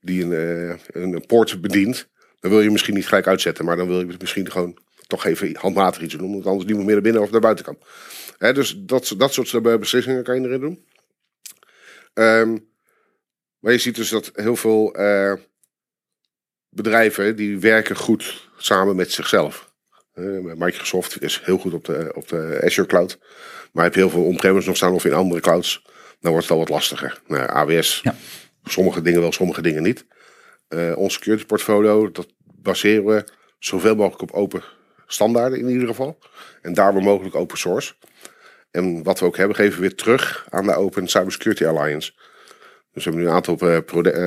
die 0.00 0.24
een, 0.24 0.32
eh, 0.32 1.02
een, 1.02 1.12
een 1.12 1.26
poort 1.26 1.60
bedient, 1.60 2.08
dan 2.40 2.50
wil 2.50 2.60
je 2.60 2.70
misschien 2.70 2.94
niet 2.94 3.06
gelijk 3.06 3.26
uitzetten. 3.26 3.64
Maar 3.64 3.76
dan 3.76 3.88
wil 3.88 4.00
je 4.00 4.14
misschien 4.18 4.50
gewoon 4.50 4.78
toch 5.06 5.24
even 5.24 5.56
handmatig 5.56 6.02
iets 6.02 6.14
doen, 6.14 6.26
omdat 6.26 6.46
anders 6.46 6.64
niemand 6.64 6.86
meer 6.86 6.94
naar 6.94 7.04
binnen 7.04 7.22
of 7.22 7.30
naar 7.30 7.40
buiten 7.40 7.64
kan. 7.64 7.78
Hè, 8.38 8.52
dus 8.52 8.74
dat, 8.78 9.14
dat 9.16 9.32
soort 9.32 9.54
eh, 9.54 9.76
beslissingen 9.76 10.22
kan 10.22 10.40
je 10.40 10.46
erin 10.46 10.60
doen. 10.60 10.84
Ehm, 12.14 12.56
maar 13.60 13.72
je 13.72 13.78
ziet 13.78 13.94
dus 13.96 14.08
dat 14.08 14.30
heel 14.34 14.56
veel 14.56 14.94
eh, 14.94 15.32
bedrijven 16.68 17.36
die 17.36 17.58
werken 17.58 17.96
goed 17.96 18.48
samen 18.56 18.96
met 18.96 19.12
zichzelf. 19.12 19.72
Eh, 20.12 20.24
Microsoft 20.40 21.22
is 21.22 21.40
heel 21.44 21.58
goed 21.58 21.72
op 21.74 21.84
de, 21.84 22.10
op 22.14 22.28
de 22.28 22.60
Azure 22.64 22.86
Cloud. 22.88 23.18
Maar 23.72 23.84
heb 23.84 23.94
je 23.94 24.00
heel 24.00 24.10
veel 24.10 24.24
on-premise 24.24 24.66
nog 24.66 24.76
staan 24.76 24.92
of 24.92 25.04
in 25.04 25.12
andere 25.12 25.40
clouds, 25.40 25.82
dan 26.20 26.30
wordt 26.32 26.46
het 26.48 26.56
al 26.56 26.62
wat 26.62 26.68
lastiger. 26.68 27.20
Nou, 27.26 27.48
AWS, 27.48 28.00
Ja. 28.02 28.14
sommige 28.64 29.02
dingen 29.02 29.20
wel, 29.20 29.32
sommige 29.32 29.62
dingen 29.62 29.82
niet. 29.82 30.06
Eh, 30.68 30.96
ons 30.96 31.12
security 31.14 31.44
portfolio, 31.44 32.10
dat 32.10 32.28
baseren 32.44 33.04
we 33.04 33.24
zoveel 33.58 33.94
mogelijk 33.94 34.22
op 34.22 34.30
open 34.30 34.62
standaarden 35.06 35.58
in 35.58 35.68
ieder 35.68 35.88
geval. 35.88 36.18
En 36.62 36.74
daar 36.74 36.92
waar 36.92 37.02
mogelijk 37.02 37.34
open 37.34 37.58
source. 37.58 37.94
En 38.70 39.02
wat 39.02 39.18
we 39.18 39.26
ook 39.26 39.36
hebben, 39.36 39.56
geven 39.56 39.74
we 39.74 39.80
weer 39.80 39.94
terug 39.94 40.46
aan 40.50 40.66
de 40.66 40.74
Open 40.74 41.08
Cybersecurity 41.08 41.64
Alliance. 41.64 42.12
Dus 42.92 43.04
we 43.04 43.10
hebben 43.10 43.20
nu 43.20 43.26
een 43.28 43.34
aantal 43.34 43.58
eh, 43.58 43.76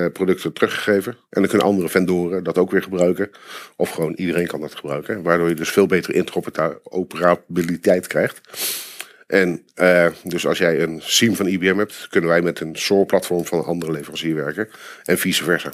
eh, 0.05 0.11
producten 0.11 0.53
teruggegeven. 0.53 1.11
En 1.11 1.41
dan 1.41 1.47
kunnen 1.47 1.67
andere 1.67 1.89
vendoren 1.89 2.43
dat 2.43 2.57
ook 2.57 2.71
weer 2.71 2.83
gebruiken. 2.83 3.29
Of 3.75 3.89
gewoon 3.89 4.13
iedereen 4.13 4.47
kan 4.47 4.61
dat 4.61 4.75
gebruiken. 4.75 5.23
Waardoor 5.23 5.49
je 5.49 5.55
dus 5.55 5.69
veel 5.69 5.85
betere 5.85 6.13
interoperabiliteit 6.13 8.07
krijgt. 8.07 8.41
En 9.31 9.63
eh, 9.73 10.07
dus 10.23 10.47
als 10.47 10.57
jij 10.57 10.81
een 10.81 10.99
SIEM 11.03 11.35
van 11.35 11.47
IBM 11.47 11.77
hebt, 11.77 12.07
kunnen 12.09 12.29
wij 12.29 12.41
met 12.41 12.59
een 12.59 12.75
SOAR-platform 12.75 13.45
van 13.45 13.57
een 13.57 13.65
andere 13.65 13.91
leverancier 13.91 14.35
werken. 14.35 14.69
En 15.03 15.17
vice 15.17 15.43
versa. 15.43 15.71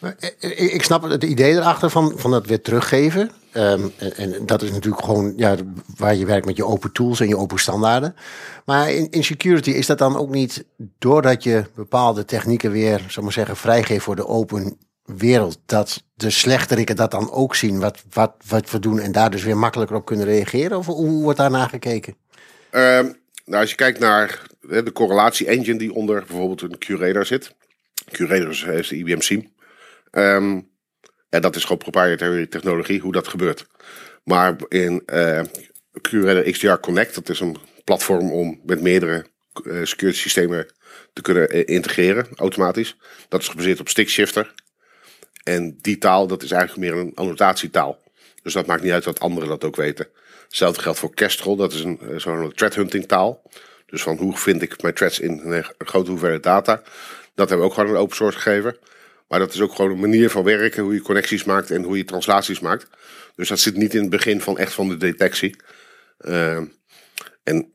Eh, 0.00 0.10
eh, 0.40 0.74
Ik 0.74 0.82
snap 0.82 1.02
het 1.02 1.24
idee 1.24 1.52
erachter 1.52 1.90
van, 1.90 2.12
van 2.16 2.30
dat 2.30 2.46
weer 2.46 2.60
teruggeven. 2.60 3.30
Ehm, 3.52 3.88
en, 4.16 4.46
dat 4.46 4.62
is 4.62 4.70
natuurlijk 4.70 5.04
gewoon 5.04 5.32
ja, 5.36 5.56
waar 5.96 6.14
je 6.14 6.26
werkt 6.26 6.46
met 6.46 6.56
je 6.56 6.64
open 6.64 6.92
tools 6.92 7.20
en 7.20 7.28
je 7.28 7.36
open 7.36 7.58
standaarden. 7.58 8.14
Maar 8.64 8.92
in, 8.92 9.24
security 9.24 9.70
is 9.70 9.86
dat 9.86 9.98
dan 9.98 10.16
ook 10.16 10.30
niet 10.30 10.64
doordat 10.98 11.42
je 11.42 11.64
bepaalde 11.74 12.24
technieken 12.24 12.70
weer, 12.70 13.04
zal 13.08 13.22
maar 13.22 13.32
zeggen, 13.32 13.56
vrijgeeft 13.56 14.04
voor 14.04 14.16
de 14.16 14.26
open 14.26 14.78
wereld, 15.04 15.58
dat 15.66 16.02
de 16.14 16.30
slechteriken 16.30 16.96
dat 16.96 17.10
dan 17.10 17.30
ook 17.30 17.54
zien 17.54 17.80
wat, 17.80 18.02
wat, 18.12 18.34
wat 18.48 18.70
we 18.70 18.78
doen 18.78 18.98
en 18.98 19.12
daar 19.12 19.30
dus 19.30 19.42
weer 19.42 19.58
makkelijker 19.58 19.96
op 19.96 20.04
kunnen 20.04 20.26
reageren? 20.26 20.78
Of 20.78 20.86
hoe 20.86 21.22
wordt 21.22 21.38
daar 21.38 21.50
naar 21.50 21.68
gekeken? 21.68 22.14
Ehm, 22.70 23.12
nou, 23.44 23.60
als 23.60 23.70
je 23.70 23.76
kijkt 23.76 23.98
naar 23.98 24.42
de 24.60 24.92
correlatie-engine 24.92 25.78
die 25.78 25.92
onder 25.92 26.24
bijvoorbeeld 26.26 26.62
een 26.62 26.78
Curator 26.78 27.26
zit. 27.26 27.54
Curator 28.10 28.74
is, 28.74 28.88
de 28.88 28.96
IBM 28.96 29.20
SIEM. 29.20 29.52
Ja, 31.30 31.40
dat 31.40 31.56
is 31.56 31.62
gewoon 31.62 31.78
proprietary 31.78 32.46
technologie, 32.46 33.00
hoe 33.00 33.12
dat 33.12 33.28
gebeurt. 33.28 33.66
Maar 34.24 34.56
in 34.68 35.02
eh 35.06 35.40
Curator 36.00 36.52
XDR 36.52 36.80
Connect, 36.80 37.14
dat 37.14 37.28
is 37.28 37.40
een 37.40 37.56
platform 37.84 38.32
om 38.32 38.60
met 38.64 38.80
meerdere 38.80 39.26
eh, 39.64 39.84
security 39.84 40.18
systemen 40.18 40.66
te 41.12 41.22
kunnen 41.22 41.48
eh, 41.48 41.62
integreren, 41.74 42.26
automatisch. 42.36 42.96
Dat 43.28 43.40
is 43.40 43.48
gebaseerd 43.48 43.80
op 43.80 43.88
Stickshifter. 43.88 44.54
En 45.42 45.78
die 45.80 45.98
taal, 45.98 46.26
dat 46.26 46.42
is 46.42 46.50
eigenlijk 46.50 46.90
meer 46.90 47.00
een 47.00 47.12
annotatietaal. 47.14 47.98
Dus 48.42 48.52
dat 48.52 48.66
maakt 48.66 48.82
niet 48.82 48.92
uit 48.92 49.04
dat 49.04 49.20
anderen 49.20 49.48
dat 49.48 49.64
ook 49.64 49.76
weten. 49.76 50.08
Hetzelfde 50.48 50.82
geldt 50.82 50.98
voor 50.98 51.14
Kestrel, 51.14 51.56
dat 51.56 51.72
is 51.72 51.80
een 51.80 52.00
eh, 52.00 52.18
zo'n 52.18 52.52
thread 52.54 52.74
hunting 52.74 53.06
taal. 53.06 53.42
Dus 53.86 54.02
van 54.02 54.16
hoe 54.16 54.36
vind 54.36 54.62
ik 54.62 54.82
mijn 54.82 54.94
threads 54.94 55.20
in 55.20 55.40
een 55.44 55.64
grote 55.78 56.10
hoeveelheid 56.10 56.42
data. 56.42 56.82
Dat 57.34 57.48
hebben 57.48 57.58
we 57.58 57.64
ook 57.64 57.74
gewoon 57.74 57.90
een 57.90 58.00
open 58.00 58.16
source 58.16 58.38
gegeven. 58.38 58.76
Maar 59.28 59.38
dat 59.38 59.54
is 59.54 59.60
ook 59.60 59.74
gewoon 59.74 59.90
een 59.90 60.00
manier 60.00 60.30
van 60.30 60.44
werken, 60.44 60.82
hoe 60.82 60.94
je 60.94 61.02
connecties 61.02 61.44
maakt 61.44 61.70
en 61.70 61.82
hoe 61.82 61.96
je 61.96 62.04
translaties 62.04 62.60
maakt. 62.60 62.86
Dus 63.36 63.48
dat 63.48 63.58
zit 63.58 63.76
niet 63.76 63.94
in 63.94 64.00
het 64.00 64.10
begin 64.10 64.40
van 64.40 64.58
echt 64.58 64.72
van 64.72 64.88
de 64.88 64.96
detectie. 64.96 65.56
Uh, 66.20 66.62
en 67.42 67.72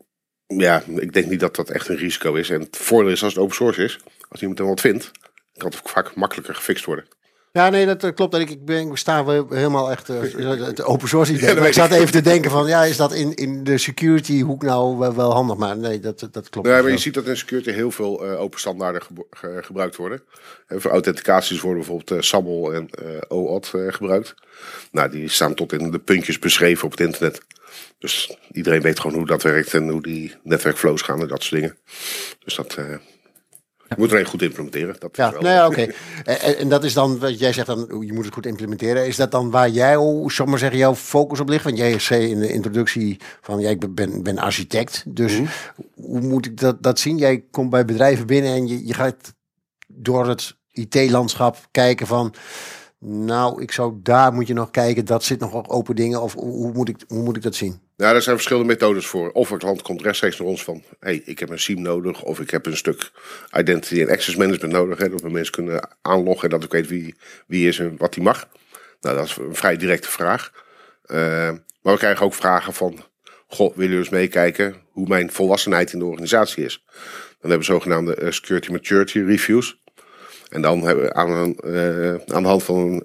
ja, 0.48 0.84
ik 0.96 1.13
denk 1.13 1.30
niet 1.30 1.39
dat 1.39 1.56
dat 1.56 1.70
echt 1.70 1.88
een 1.88 1.96
risico 1.96 2.34
is. 2.34 2.50
En 2.50 2.60
het 2.60 2.77
voordeel 2.77 3.12
is 3.12 3.24
als 3.24 3.34
het 3.34 3.44
open 3.44 3.56
source 3.56 3.84
is, 3.84 4.00
als 4.30 4.42
iemand 4.42 4.60
er 4.60 4.65
wat 4.65 4.82
vindt, 4.82 5.12
kan 5.58 5.70
het 5.70 5.82
vaak 5.84 6.15
makkelijker 6.15 6.56
gefixt 6.56 6.86
worden. 6.86 7.06
Ja, 7.53 7.69
nee, 7.69 7.86
dat 7.86 8.03
eh, 8.03 8.13
klopt. 8.13 8.36
Ik, 8.36 8.50
ik 8.50 8.65
ben, 8.65 8.89
we 8.89 8.98
staan 8.98 9.25
we 9.25 9.45
helemaal 9.50 9.91
echt 9.91 10.10
uh, 10.10 10.62
het 10.65 10.83
open 10.83 11.07
source 11.07 11.33
idee. 11.33 11.55
maar 11.60 11.67
ik 11.67 11.74
zat 11.74 11.91
even 11.91 12.12
te 12.12 12.22
denken 12.22 12.51
van, 12.51 12.67
ja, 12.67 12.83
is 12.83 12.98
dat 12.98 13.13
in, 13.13 13.33
in 13.33 13.63
de 13.63 13.77
security 13.77 14.41
hoek 14.41 14.63
nou 14.63 14.98
wel, 14.98 15.33
handig? 15.33 15.57
Maar 15.57 15.77
nee, 15.77 16.00
dat, 16.00 16.27
dat 16.31 16.50
klopt. 16.50 16.67
Ja, 16.67 16.81
maar 16.81 16.91
je 16.91 16.98
ziet 16.98 17.13
dat 17.13 17.25
in 17.25 17.38
security 17.38 17.72
heel 17.72 17.91
veel 17.91 18.25
uh, 18.25 18.41
open 18.41 18.60
standaarden 18.60 19.01
ge 19.31 19.60
gebruikt 19.62 19.95
worden. 19.95 20.24
En 20.67 20.81
voor 20.81 20.91
authenticaties 20.91 21.62
worden 21.62 21.79
bijvoorbeeld 21.79 22.12
uh, 22.12 22.22
SAML 22.22 22.74
en 22.74 22.89
OAuth 23.27 23.72
gebruikt. 23.88 24.36
Nou, 24.91 25.10
die 25.10 25.29
staan 25.29 25.53
tot 25.53 25.74
in 25.74 25.91
de 25.91 26.00
puntjes 26.00 26.39
beschreven 26.39 26.86
op 26.86 26.91
het 26.91 27.00
internet. 27.00 27.41
Dus 28.00 28.38
iedereen 28.51 28.81
weet 28.81 29.00
gewoon 29.00 29.17
hoe 29.17 29.27
dat 29.27 29.43
werkt 29.43 29.74
en 29.74 29.89
hoe 29.89 30.01
die 30.01 30.36
netwerkflows 30.43 31.01
gaan 31.01 31.22
en 31.22 31.27
dat 31.27 31.43
soort 31.43 31.62
dingen. 31.62 31.77
Dus 32.43 32.55
dat, 32.55 32.77
je 33.95 34.01
moet 34.01 34.12
er 34.12 34.19
een 34.19 34.25
goed 34.25 34.41
implementeren. 34.41 34.95
Dat 35.00 35.15
ja, 35.15 35.31
nou 35.31 35.47
ja, 35.47 35.67
oké. 35.67 35.81
en, 36.23 36.57
en, 36.57 36.69
dat 36.69 36.83
is 36.83 36.93
dan, 36.93 37.19
wat 37.19 37.39
jij 37.39 37.53
zegt 37.53 37.67
dan, 37.67 37.88
je 38.05 38.13
moet 38.13 38.25
het 38.25 38.33
goed 38.33 38.45
implementeren. 38.45 39.07
Is 39.07 39.15
dat 39.15 39.31
dan 39.31 39.51
waar 39.51 39.69
jij, 39.69 39.93
zal 40.27 40.45
maar 40.45 40.59
zeggen, 40.59 40.77
jouw 40.77 40.95
focus 40.95 41.39
op 41.39 41.50
ligt? 41.50 41.63
Want 41.63 41.77
jij 41.77 42.00
zei 42.00 42.29
in 42.29 42.39
de 42.39 42.53
introductie 42.53 43.19
van, 43.41 43.59
ja, 43.59 43.69
ik 43.69 43.95
ben, 43.95 44.23
ben 44.23 44.38
architect. 44.38 45.03
Dus 45.07 45.39
mm 45.39 45.47
hoe 46.03 46.21
moet 46.21 46.45
ik 46.45 46.59
dat, 46.59 46.83
dat 46.83 47.00
zien? 47.00 47.17
Jij 47.17 47.43
komt 47.51 47.69
bij 47.69 47.85
bedrijven 47.85 48.27
binnen 48.27 48.51
en 48.51 48.67
je, 48.67 48.85
je 48.88 48.93
gaat 48.93 49.33
door 49.88 50.27
het 50.27 50.55
IT-landschap 50.71 51.67
kijken 51.71 52.07
van... 52.07 52.33
Nou, 53.00 53.62
ik 53.62 53.71
zou 53.71 54.00
daar 54.03 54.33
moet 54.33 54.47
je 54.47 54.53
nog 54.53 54.71
kijken, 54.71 55.05
dat 55.05 55.23
zit 55.23 55.39
nog 55.39 55.69
open 55.69 55.95
dingen. 55.95 56.21
Of 56.21 56.33
hoe 56.33 56.71
moet 56.73 56.89
ik, 56.89 57.03
hoe 57.07 57.23
moet 57.23 57.35
ik 57.35 57.41
dat 57.41 57.55
zien? 57.55 57.79
Nou, 57.97 58.15
er 58.15 58.21
zijn 58.21 58.35
verschillende 58.35 58.67
methodes 58.67 59.05
voor. 59.05 59.31
Of 59.31 59.50
een 59.50 59.57
klant 59.57 59.81
komt 59.81 60.01
rechtstreeks 60.01 60.38
naar 60.39 60.47
ons 60.47 60.63
van: 60.63 60.83
hey, 61.00 61.21
ik 61.25 61.39
heb 61.39 61.50
een 61.50 61.59
SIEM 61.59 61.81
nodig. 61.81 62.23
Of 62.23 62.39
ik 62.39 62.50
heb 62.50 62.65
een 62.65 62.77
stuk 62.77 63.12
identity 63.57 64.01
en 64.01 64.09
access 64.09 64.38
management 64.38 64.73
nodig. 64.73 64.97
Dat 64.97 65.21
we 65.21 65.29
mensen 65.29 65.53
kunnen 65.53 65.89
aanloggen 66.01 66.43
en 66.43 66.50
dat 66.50 66.63
ik 66.63 66.71
weet 66.71 66.88
wie, 66.88 67.15
wie 67.47 67.67
is 67.67 67.79
en 67.79 67.95
wat 67.97 68.13
die 68.13 68.23
mag. 68.23 68.47
Nou, 69.01 69.15
dat 69.15 69.25
is 69.25 69.38
een 69.38 69.55
vrij 69.55 69.77
directe 69.77 70.09
vraag. 70.09 70.51
Uh, 71.05 71.17
maar 71.81 71.93
we 71.93 71.97
krijgen 71.97 72.25
ook 72.25 72.33
vragen 72.33 72.73
van: 72.73 73.03
Goh, 73.47 73.75
willen 73.75 73.83
jullie 73.83 73.97
eens 73.97 74.09
meekijken 74.09 74.75
hoe 74.91 75.07
mijn 75.07 75.31
volwassenheid 75.31 75.93
in 75.93 76.00
de 76.00 76.05
organisatie 76.05 76.65
is? 76.65 76.83
Dan 77.39 77.51
hebben 77.51 77.67
we 77.67 77.73
zogenaamde 77.73 78.21
uh, 78.21 78.31
security 78.31 78.71
maturity 78.71 79.19
reviews. 79.19 79.81
En 80.50 80.62
dan 80.62 80.81
hebben 80.81 81.03
we 81.03 81.13
aan, 81.13 81.55
uh, 81.65 82.13
aan 82.13 82.43
de 82.43 82.50
hand 82.50 82.63
van 82.63 83.03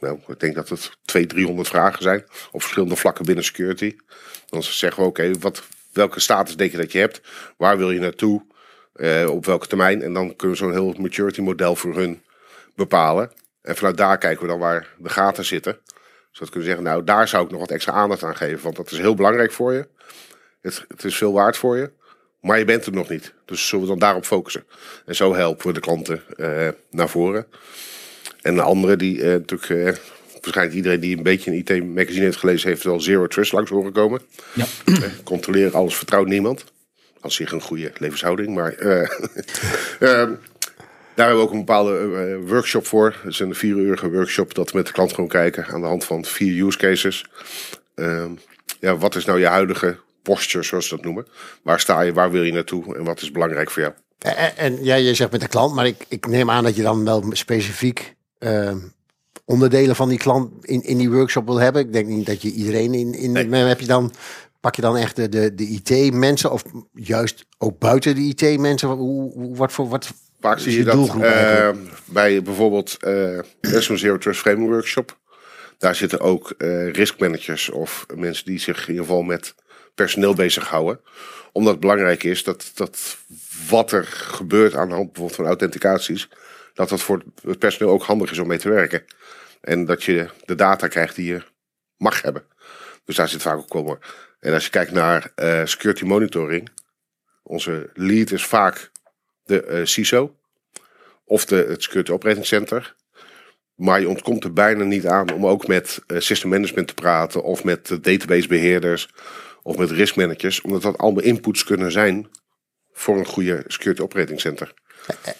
nou, 0.00 0.18
ik 0.26 0.40
denk 0.40 0.54
dat 0.54 0.68
het 0.68 0.90
200, 1.04 1.28
300 1.28 1.68
vragen 1.68 2.02
zijn 2.02 2.24
op 2.52 2.60
verschillende 2.60 2.96
vlakken 2.96 3.24
binnen 3.24 3.44
security. 3.44 3.96
Dan 4.48 4.62
zeggen 4.62 5.02
we 5.02 5.08
oké, 5.08 5.38
wat 5.38 5.62
welke 5.92 6.20
status 6.20 6.56
denk 6.56 6.70
je 6.70 6.76
dat 6.76 6.92
je 6.92 6.98
hebt? 6.98 7.20
Waar 7.56 7.78
wil 7.78 7.90
je 7.90 8.00
naartoe? 8.00 8.42
Uh, 8.96 9.30
op 9.30 9.46
welke 9.46 9.66
termijn? 9.66 10.02
En 10.02 10.12
dan 10.12 10.36
kunnen 10.36 10.56
we 10.56 10.62
zo'n 10.62 10.72
heel 10.72 10.94
maturity 10.98 11.40
model 11.40 11.76
voor 11.76 11.94
hun 11.94 12.22
bepalen. 12.74 13.30
En 13.62 13.76
vanuit 13.76 13.96
daar 13.96 14.18
kijken 14.18 14.42
we 14.42 14.48
dan 14.48 14.58
waar 14.58 14.88
de 14.98 15.08
gaten 15.08 15.44
zitten. 15.44 15.78
Zodat 16.30 16.48
we 16.48 16.50
kunnen 16.50 16.64
zeggen, 16.64 16.84
nou 16.84 17.04
daar 17.04 17.28
zou 17.28 17.44
ik 17.44 17.50
nog 17.50 17.60
wat 17.60 17.70
extra 17.70 17.92
aandacht 17.92 18.22
aan 18.22 18.36
geven. 18.36 18.62
Want 18.62 18.76
dat 18.76 18.90
is 18.90 18.98
heel 18.98 19.14
belangrijk 19.14 19.52
voor 19.52 19.72
je. 19.72 19.88
Het, 20.60 20.84
het 20.88 21.04
is 21.04 21.16
veel 21.16 21.32
waard 21.32 21.56
voor 21.56 21.76
je. 21.76 21.90
Maar 22.40 22.58
je 22.58 22.64
bent 22.64 22.86
er 22.86 22.92
nog 22.92 23.08
niet. 23.08 23.34
Dus 23.44 23.68
zullen 23.68 23.84
we 23.84 23.90
dan 23.90 23.98
daarop 23.98 24.24
focussen. 24.24 24.64
En 25.06 25.14
zo 25.14 25.34
helpen 25.34 25.66
we 25.66 25.72
de 25.72 25.80
klanten 25.80 26.22
uh, 26.36 26.68
naar 26.90 27.08
voren. 27.08 27.46
En 28.44 28.54
de 28.54 28.62
andere 28.62 28.96
die 28.96 29.16
uh, 29.16 29.24
natuurlijk, 29.24 29.68
uh, 29.68 29.84
waarschijnlijk 30.32 30.76
iedereen 30.76 31.00
die 31.00 31.16
een 31.16 31.22
beetje 31.22 31.50
een 31.50 31.56
IT-magazine 31.56 32.24
heeft 32.24 32.36
gelezen, 32.36 32.68
heeft 32.68 32.82
wel 32.82 33.00
Zero 33.00 33.26
Trust 33.26 33.52
langs 33.52 33.70
horen 33.70 33.92
komen. 33.92 34.20
Ja. 34.54 34.64
Uh, 34.84 34.98
controleer 35.24 35.76
alles, 35.76 35.96
vertrouwt 35.96 36.26
niemand. 36.26 36.64
Als 37.20 37.34
zich 37.34 37.52
een 37.52 37.60
goede 37.60 37.92
levenshouding. 37.98 38.54
Maar 38.54 38.76
daar 39.98 40.28
hebben 41.14 41.36
we 41.36 41.42
ook 41.42 41.52
een 41.52 41.58
bepaalde 41.58 42.38
workshop 42.46 42.86
voor. 42.86 43.16
Het 43.22 43.32
is 43.32 43.38
een 43.38 43.54
vieruurige 43.54 44.10
workshop 44.10 44.54
dat 44.54 44.70
we 44.70 44.76
met 44.76 44.86
de 44.86 44.92
klant 44.92 45.12
gewoon 45.12 45.30
kijken 45.30 45.66
aan 45.66 45.80
de 45.80 45.86
hand 45.86 46.04
van 46.04 46.24
vier 46.24 46.66
use 46.66 46.78
cases. 46.78 47.26
Ehm, 47.94 48.30
ja, 48.80 48.96
wat 48.96 49.14
is 49.14 49.24
nou 49.24 49.40
je 49.40 49.46
huidige 49.46 49.96
posture, 50.22 50.64
zoals 50.64 50.88
ze 50.88 50.94
dat 50.94 51.04
noemen? 51.04 51.26
Waar 51.62 51.80
sta 51.80 52.00
je, 52.00 52.12
waar 52.12 52.30
wil 52.30 52.42
je 52.42 52.52
naartoe 52.52 52.96
en 52.96 53.04
wat 53.04 53.22
is 53.22 53.30
belangrijk 53.30 53.70
voor 53.70 53.82
jou? 53.82 53.94
En, 54.18 54.56
en 54.56 54.84
ja, 54.84 54.94
je 54.94 55.14
zegt 55.14 55.30
met 55.30 55.40
de 55.40 55.48
klant, 55.48 55.74
maar 55.74 55.86
ik, 55.86 56.04
ik 56.08 56.26
neem 56.26 56.50
aan 56.50 56.64
dat 56.64 56.76
je 56.76 56.82
dan 56.82 57.04
wel 57.04 57.24
specifiek 57.30 58.14
onderdelen 59.44 59.96
van 59.96 60.08
die 60.08 60.18
klant 60.18 60.64
in, 60.64 60.82
in 60.82 60.98
die 60.98 61.10
workshop 61.10 61.46
wil 61.46 61.60
hebben. 61.60 61.82
Ik 61.82 61.92
denk 61.92 62.06
niet 62.06 62.26
dat 62.26 62.42
je 62.42 62.52
iedereen 62.52 62.94
in, 62.94 63.14
in 63.14 63.32
nee. 63.32 63.62
heb 63.62 63.80
je 63.80 63.86
dan 63.86 64.12
pak 64.64 64.76
je 64.76 64.82
dan 64.82 64.96
echt 64.96 65.16
de, 65.16 65.28
de, 65.28 65.54
de 65.54 65.64
IT-mensen 65.64 66.52
of 66.52 66.62
juist 66.92 67.44
ook 67.58 67.78
buiten 67.78 68.14
de 68.14 68.20
IT-mensen? 68.20 68.88
Hoe, 68.88 69.56
wat 69.56 69.72
voor 69.72 69.88
wat 69.88 70.12
Vaak 70.40 70.58
zie 70.58 70.76
je 70.76 70.84
dat 70.84 71.14
uh, 71.16 71.68
bij 72.04 72.42
bijvoorbeeld 72.42 72.96
uh, 73.00 73.38
zo'n 73.60 73.98
Zero 73.98 74.18
Trust 74.18 74.40
Framing 74.40 74.68
Workshop. 74.68 75.18
Daar 75.78 75.94
zitten 75.94 76.20
ook 76.20 76.54
uh, 76.58 76.90
riskmanagers 76.90 77.70
of 77.70 78.06
mensen 78.14 78.44
die 78.44 78.58
zich 78.58 78.82
in 78.82 78.88
ieder 78.88 79.04
geval 79.04 79.22
met 79.22 79.54
personeel 79.94 80.34
bezighouden. 80.34 81.00
Omdat 81.52 81.72
het 81.72 81.80
belangrijk 81.80 82.22
is 82.22 82.44
dat, 82.44 82.70
dat 82.74 83.16
wat 83.68 83.92
er 83.92 84.04
gebeurt 84.04 84.74
aan 84.74 84.88
de 84.88 84.94
hand 84.94 85.06
bijvoorbeeld 85.06 85.36
van 85.36 85.46
authenticaties, 85.46 86.28
dat 86.74 86.88
dat 86.88 87.02
voor 87.02 87.22
het 87.42 87.58
personeel 87.58 87.92
ook 87.92 88.02
handig 88.02 88.30
is 88.30 88.38
om 88.38 88.46
mee 88.46 88.58
te 88.58 88.68
werken. 88.68 89.04
En 89.60 89.84
dat 89.84 90.02
je 90.02 90.28
de 90.44 90.54
data 90.54 90.88
krijgt 90.88 91.16
die 91.16 91.26
je 91.26 91.42
mag 91.96 92.22
hebben. 92.22 92.46
Dus 93.04 93.16
daar 93.16 93.28
zit 93.28 93.42
vaak 93.42 93.58
ook 93.58 93.68
komen. 93.68 93.98
En 94.40 94.52
als 94.52 94.64
je 94.64 94.70
kijkt 94.70 94.92
naar 94.92 95.32
uh, 95.36 95.60
security 95.64 96.04
monitoring, 96.04 96.70
onze 97.42 97.90
lead 97.94 98.30
is 98.30 98.44
vaak 98.44 98.90
de 99.44 99.66
uh, 99.68 99.84
CISO 99.84 100.36
of 101.24 101.44
de, 101.44 101.56
het 101.68 101.82
Security 101.82 102.12
Operating 102.12 102.46
Center. 102.46 102.94
Maar 103.74 104.00
je 104.00 104.08
ontkomt 104.08 104.44
er 104.44 104.52
bijna 104.52 104.84
niet 104.84 105.06
aan 105.06 105.32
om 105.32 105.46
ook 105.46 105.66
met 105.66 106.02
uh, 106.06 106.20
system 106.20 106.50
management 106.50 106.88
te 106.88 106.94
praten 106.94 107.42
of 107.42 107.64
met 107.64 107.88
databasebeheerders 107.88 109.08
of 109.62 109.76
met 109.76 109.90
risk 109.90 110.16
managers, 110.16 110.60
omdat 110.60 110.82
dat 110.82 110.98
allemaal 110.98 111.22
inputs 111.22 111.64
kunnen 111.64 111.92
zijn 111.92 112.28
voor 112.92 113.18
een 113.18 113.26
goede 113.26 113.64
Security 113.66 114.02
Operating 114.02 114.40
Center. 114.40 114.74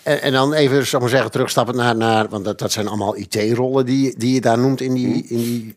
En, 0.02 0.23
en, 0.23 0.33
dan 0.33 0.52
even, 0.52 0.87
zal 0.87 1.00
maar 1.00 1.09
zeggen, 1.09 1.30
terugstappen 1.30 1.76
naar, 1.76 1.97
naar 1.97 2.28
want 2.28 2.44
dat, 2.44 2.59
dat 2.59 2.73
zijn 2.73 2.88
allemaal 2.88 3.16
IT-rollen 3.16 3.87
die, 3.87 4.18
die 4.18 4.35
je 4.35 4.40
daar 4.40 4.59
noemt 4.59 4.80
in 4.80 4.94
die, 4.94 5.26
in 5.28 5.37
die 5.37 5.76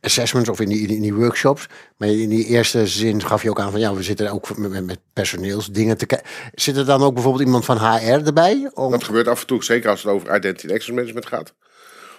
assessments 0.00 0.48
of 0.48 0.60
in 0.60 0.68
die, 0.68 0.88
in 0.88 1.02
die 1.02 1.14
workshops. 1.14 1.68
Maar 1.96 2.08
in 2.08 2.28
die 2.28 2.46
eerste 2.46 2.86
zin 2.86 3.22
gaf 3.22 3.42
je 3.42 3.50
ook 3.50 3.60
aan 3.60 3.70
van 3.70 3.80
ja, 3.80 3.94
we 3.94 4.02
zitten 4.02 4.30
ook 4.30 4.56
met, 4.56 4.84
met 4.84 4.98
personeelsdingen 5.12 5.98
te 5.98 6.06
kijken. 6.06 6.28
Zit 6.54 6.76
er 6.76 6.84
dan 6.84 7.02
ook 7.02 7.14
bijvoorbeeld 7.14 7.44
iemand 7.44 7.64
van 7.64 7.78
HR 7.78 8.26
erbij? 8.26 8.70
Om... 8.74 8.90
Dat 8.90 9.04
gebeurt 9.04 9.28
af 9.28 9.40
en 9.40 9.46
toe, 9.46 9.64
zeker 9.64 9.90
als 9.90 10.02
het 10.02 10.12
over 10.12 10.34
identity 10.36 10.72
access 10.72 10.90
management 10.90 11.26
gaat. 11.26 11.54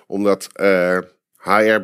Omdat 0.08 0.48
uh, 0.56 0.98
HR 1.36 1.80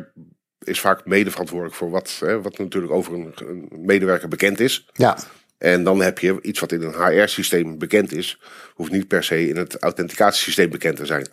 is 0.58 0.80
vaak 0.80 1.06
mede 1.06 1.30
verantwoordelijk 1.30 1.76
voor 1.76 1.90
wat, 1.90 2.16
hè, 2.20 2.42
wat 2.42 2.58
natuurlijk 2.58 2.92
over 2.92 3.12
een, 3.14 3.32
een 3.36 3.68
medewerker 3.70 4.28
bekend 4.28 4.60
is. 4.60 4.88
Ja. 4.92 5.18
En 5.62 5.84
dan 5.84 6.00
heb 6.00 6.18
je 6.18 6.38
iets 6.40 6.60
wat 6.60 6.72
in 6.72 6.82
een 6.82 6.94
HR-systeem 6.94 7.78
bekend 7.78 8.12
is, 8.12 8.38
hoeft 8.74 8.90
niet 8.90 9.08
per 9.08 9.24
se 9.24 9.48
in 9.48 9.56
het 9.56 9.78
authenticatiesysteem 9.78 10.70
bekend 10.70 10.96
te 10.96 11.06
zijn. 11.06 11.26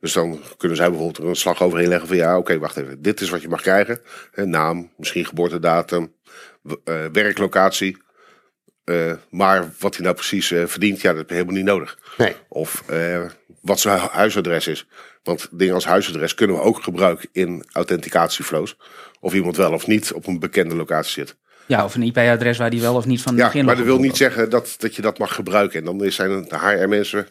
Dus 0.00 0.12
dan 0.12 0.40
kunnen 0.56 0.76
zij 0.76 0.88
bijvoorbeeld 0.88 1.28
een 1.28 1.36
slag 1.36 1.62
overheen 1.62 1.88
leggen 1.88 2.08
van 2.08 2.16
ja, 2.16 2.38
oké, 2.38 2.58
wacht 2.58 2.76
even, 2.76 3.02
dit 3.02 3.20
is 3.20 3.30
wat 3.30 3.42
je 3.42 3.48
mag 3.48 3.60
krijgen. 3.60 4.00
naam, 4.34 4.92
misschien 4.96 5.24
geboortedatum, 5.24 6.14
uh, 6.64 7.04
werklocatie. 7.12 7.96
Uh, 8.84 9.12
maar 9.30 9.72
wat 9.78 9.94
hij 9.94 10.04
nou 10.04 10.16
precies 10.16 10.50
uh, 10.50 10.66
verdient, 10.66 11.00
ja, 11.00 11.08
dat 11.08 11.18
heb 11.18 11.28
je 11.28 11.34
helemaal 11.34 11.56
niet 11.56 11.64
nodig. 11.64 11.98
Nee. 12.18 12.34
Of 12.48 12.84
wat 13.60 13.80
zijn 13.80 13.98
huisadres 13.98 14.66
is. 14.66 14.86
Want 15.22 15.48
dingen 15.50 15.74
als 15.74 15.84
huisadres 15.84 16.34
kunnen 16.34 16.56
we 16.56 16.62
ook 16.62 16.82
gebruiken 16.82 17.28
in 17.32 17.64
authenticatieflows. 17.72 18.76
Of 19.20 19.34
iemand 19.34 19.56
wel 19.56 19.72
of 19.72 19.86
niet 19.86 20.12
op 20.12 20.26
een 20.26 20.38
bekende 20.38 20.76
locatie 20.76 21.12
zit. 21.12 21.36
Ja, 21.66 21.84
of 21.84 21.94
een 21.94 22.02
IP-adres 22.02 22.58
waar 22.58 22.70
die 22.70 22.80
wel 22.80 22.94
of 22.94 23.06
niet 23.06 23.22
van 23.22 23.36
ja, 23.36 23.44
begin 23.44 23.64
maar 23.64 23.76
dat 23.76 23.84
wil 23.84 23.98
niet 23.98 24.16
zeggen 24.16 24.50
dat, 24.50 24.74
dat 24.78 24.94
je 24.94 25.02
dat 25.02 25.18
mag 25.18 25.34
gebruiken. 25.34 25.78
En 25.78 25.84
dan 25.84 26.10
zijn 26.10 26.28
de 26.48 26.58
HR-mensen 26.58 27.26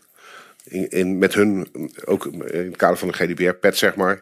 in, 0.64 0.90
in, 0.90 1.18
met 1.18 1.34
hun, 1.34 1.68
ook 2.06 2.26
in 2.26 2.66
het 2.66 2.76
kader 2.76 2.98
van 2.98 3.08
de 3.08 3.14
GDPR-pet 3.14 3.78
zeg 3.78 3.96
maar, 3.96 4.22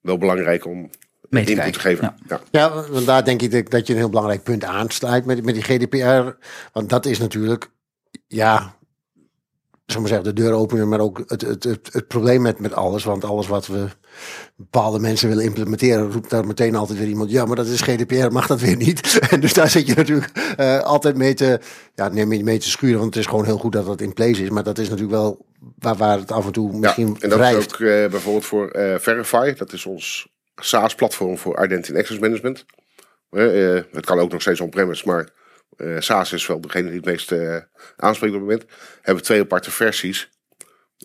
wel 0.00 0.18
belangrijk 0.18 0.66
om 0.66 0.90
Mee 1.28 1.44
te 1.44 1.50
input 1.50 1.72
te 1.72 1.80
geven. 1.80 2.14
Ja. 2.28 2.40
Ja. 2.50 2.84
want 2.90 3.06
daar 3.06 3.24
denk 3.24 3.42
ik 3.42 3.70
dat 3.70 3.86
je 3.86 3.92
een 3.92 3.98
heel 3.98 4.08
belangrijk 4.08 4.42
punt 4.42 4.64
aansluit 4.64 5.24
met, 5.24 5.44
met 5.44 5.54
die 5.54 5.62
GDPR. 5.62 6.46
Want 6.72 6.88
dat 6.88 7.06
is 7.06 7.18
natuurlijk, 7.18 7.70
ja, 8.26 8.76
zal 9.92 10.00
maar 10.00 10.10
zeggen, 10.10 10.34
de 10.34 10.42
deur 10.42 10.52
openen, 10.52 10.88
maar 10.88 11.00
ook 11.00 11.22
het, 11.26 11.40
het, 11.40 11.64
het, 11.64 11.88
het 11.92 12.08
probleem 12.08 12.42
met, 12.42 12.58
met 12.58 12.74
alles. 12.74 13.04
Want 13.04 13.24
alles 13.24 13.46
wat 13.46 13.66
we 13.66 13.86
bepaalde 14.56 14.98
mensen 14.98 15.28
willen 15.28 15.44
implementeren, 15.44 16.12
roept 16.12 16.30
daar 16.30 16.46
meteen 16.46 16.74
altijd 16.74 16.98
weer 16.98 17.08
iemand. 17.08 17.30
Ja, 17.30 17.44
maar 17.44 17.56
dat 17.56 17.66
is 17.66 17.80
GDPR, 17.80 18.32
mag 18.32 18.46
dat 18.46 18.60
weer 18.60 18.76
niet. 18.76 19.18
En 19.30 19.40
dus 19.40 19.52
daar 19.52 19.70
zit 19.70 19.86
je 19.86 19.94
natuurlijk 19.94 20.30
eh, 20.56 20.80
altijd 20.80 21.16
mee 21.16 21.34
te, 21.34 21.60
ja, 21.94 22.08
nee, 22.08 22.26
mee, 22.26 22.44
mee 22.44 22.58
te 22.58 22.68
schuren. 22.68 22.98
Want 22.98 23.14
het 23.14 23.24
is 23.24 23.30
gewoon 23.30 23.44
heel 23.44 23.58
goed 23.58 23.72
dat 23.72 23.86
dat 23.86 24.00
in 24.00 24.12
place 24.12 24.42
is. 24.42 24.50
Maar 24.50 24.62
dat 24.62 24.78
is 24.78 24.88
natuurlijk 24.88 25.18
wel 25.18 25.46
waar, 25.78 25.96
waar 25.96 26.18
het 26.18 26.32
af 26.32 26.46
en 26.46 26.52
toe 26.52 26.78
misschien 26.78 27.16
en 27.20 27.28
dat 27.28 27.38
wrijft. 27.38 27.66
is 27.66 27.72
ook 27.72 27.80
eh, 27.80 28.10
bijvoorbeeld 28.10 28.44
voor 28.44 28.68
eh, 28.68 28.98
Verify. 28.98 29.54
Dat 29.54 29.72
is 29.72 29.86
ons 29.86 30.28
SaaS-platform 30.56 31.38
voor 31.38 31.64
Identity 31.64 31.90
and 31.90 31.98
Access 31.98 32.20
Management. 32.20 32.64
Het 33.92 34.06
kan 34.06 34.18
ook 34.18 34.32
nog 34.32 34.40
steeds 34.40 34.60
on-premise, 34.60 35.06
maar 35.06 35.28
eh, 35.78 35.96
SaaS 35.98 36.32
is 36.32 36.46
wel 36.46 36.60
degene 36.60 36.86
die 36.86 36.96
het 36.96 37.04
meest 37.04 37.32
eh, 37.32 37.56
aanspreekt 37.96 38.34
op 38.34 38.40
het 38.40 38.48
moment. 38.48 38.64
Hebben 38.94 39.16
we 39.16 39.28
twee 39.28 39.40
aparte 39.40 39.70
versies. 39.70 40.30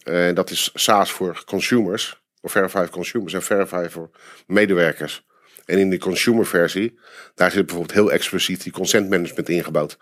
Eh, 0.04 0.34
dat 0.34 0.50
is 0.50 0.72
SaaS 0.74 1.12
voor 1.12 1.44
consumers, 1.46 2.22
of 2.42 2.52
Verify 2.52 2.86
consumers 2.86 3.34
en 3.34 3.44
Verify 3.44 3.88
voor 3.90 4.10
medewerkers. 4.48 5.26
En 5.66 5.78
in 5.78 5.90
de 5.90 5.98
consumer 5.98 6.46
versie, 6.46 7.00
daar 7.36 7.52
zit 7.52 7.66
bijvoorbeeld 7.66 7.98
heel 7.98 8.12
expliciet 8.12 8.64
die 8.64 8.72
consent 8.72 9.10
management 9.10 9.50
ingebouwd. 9.50 9.98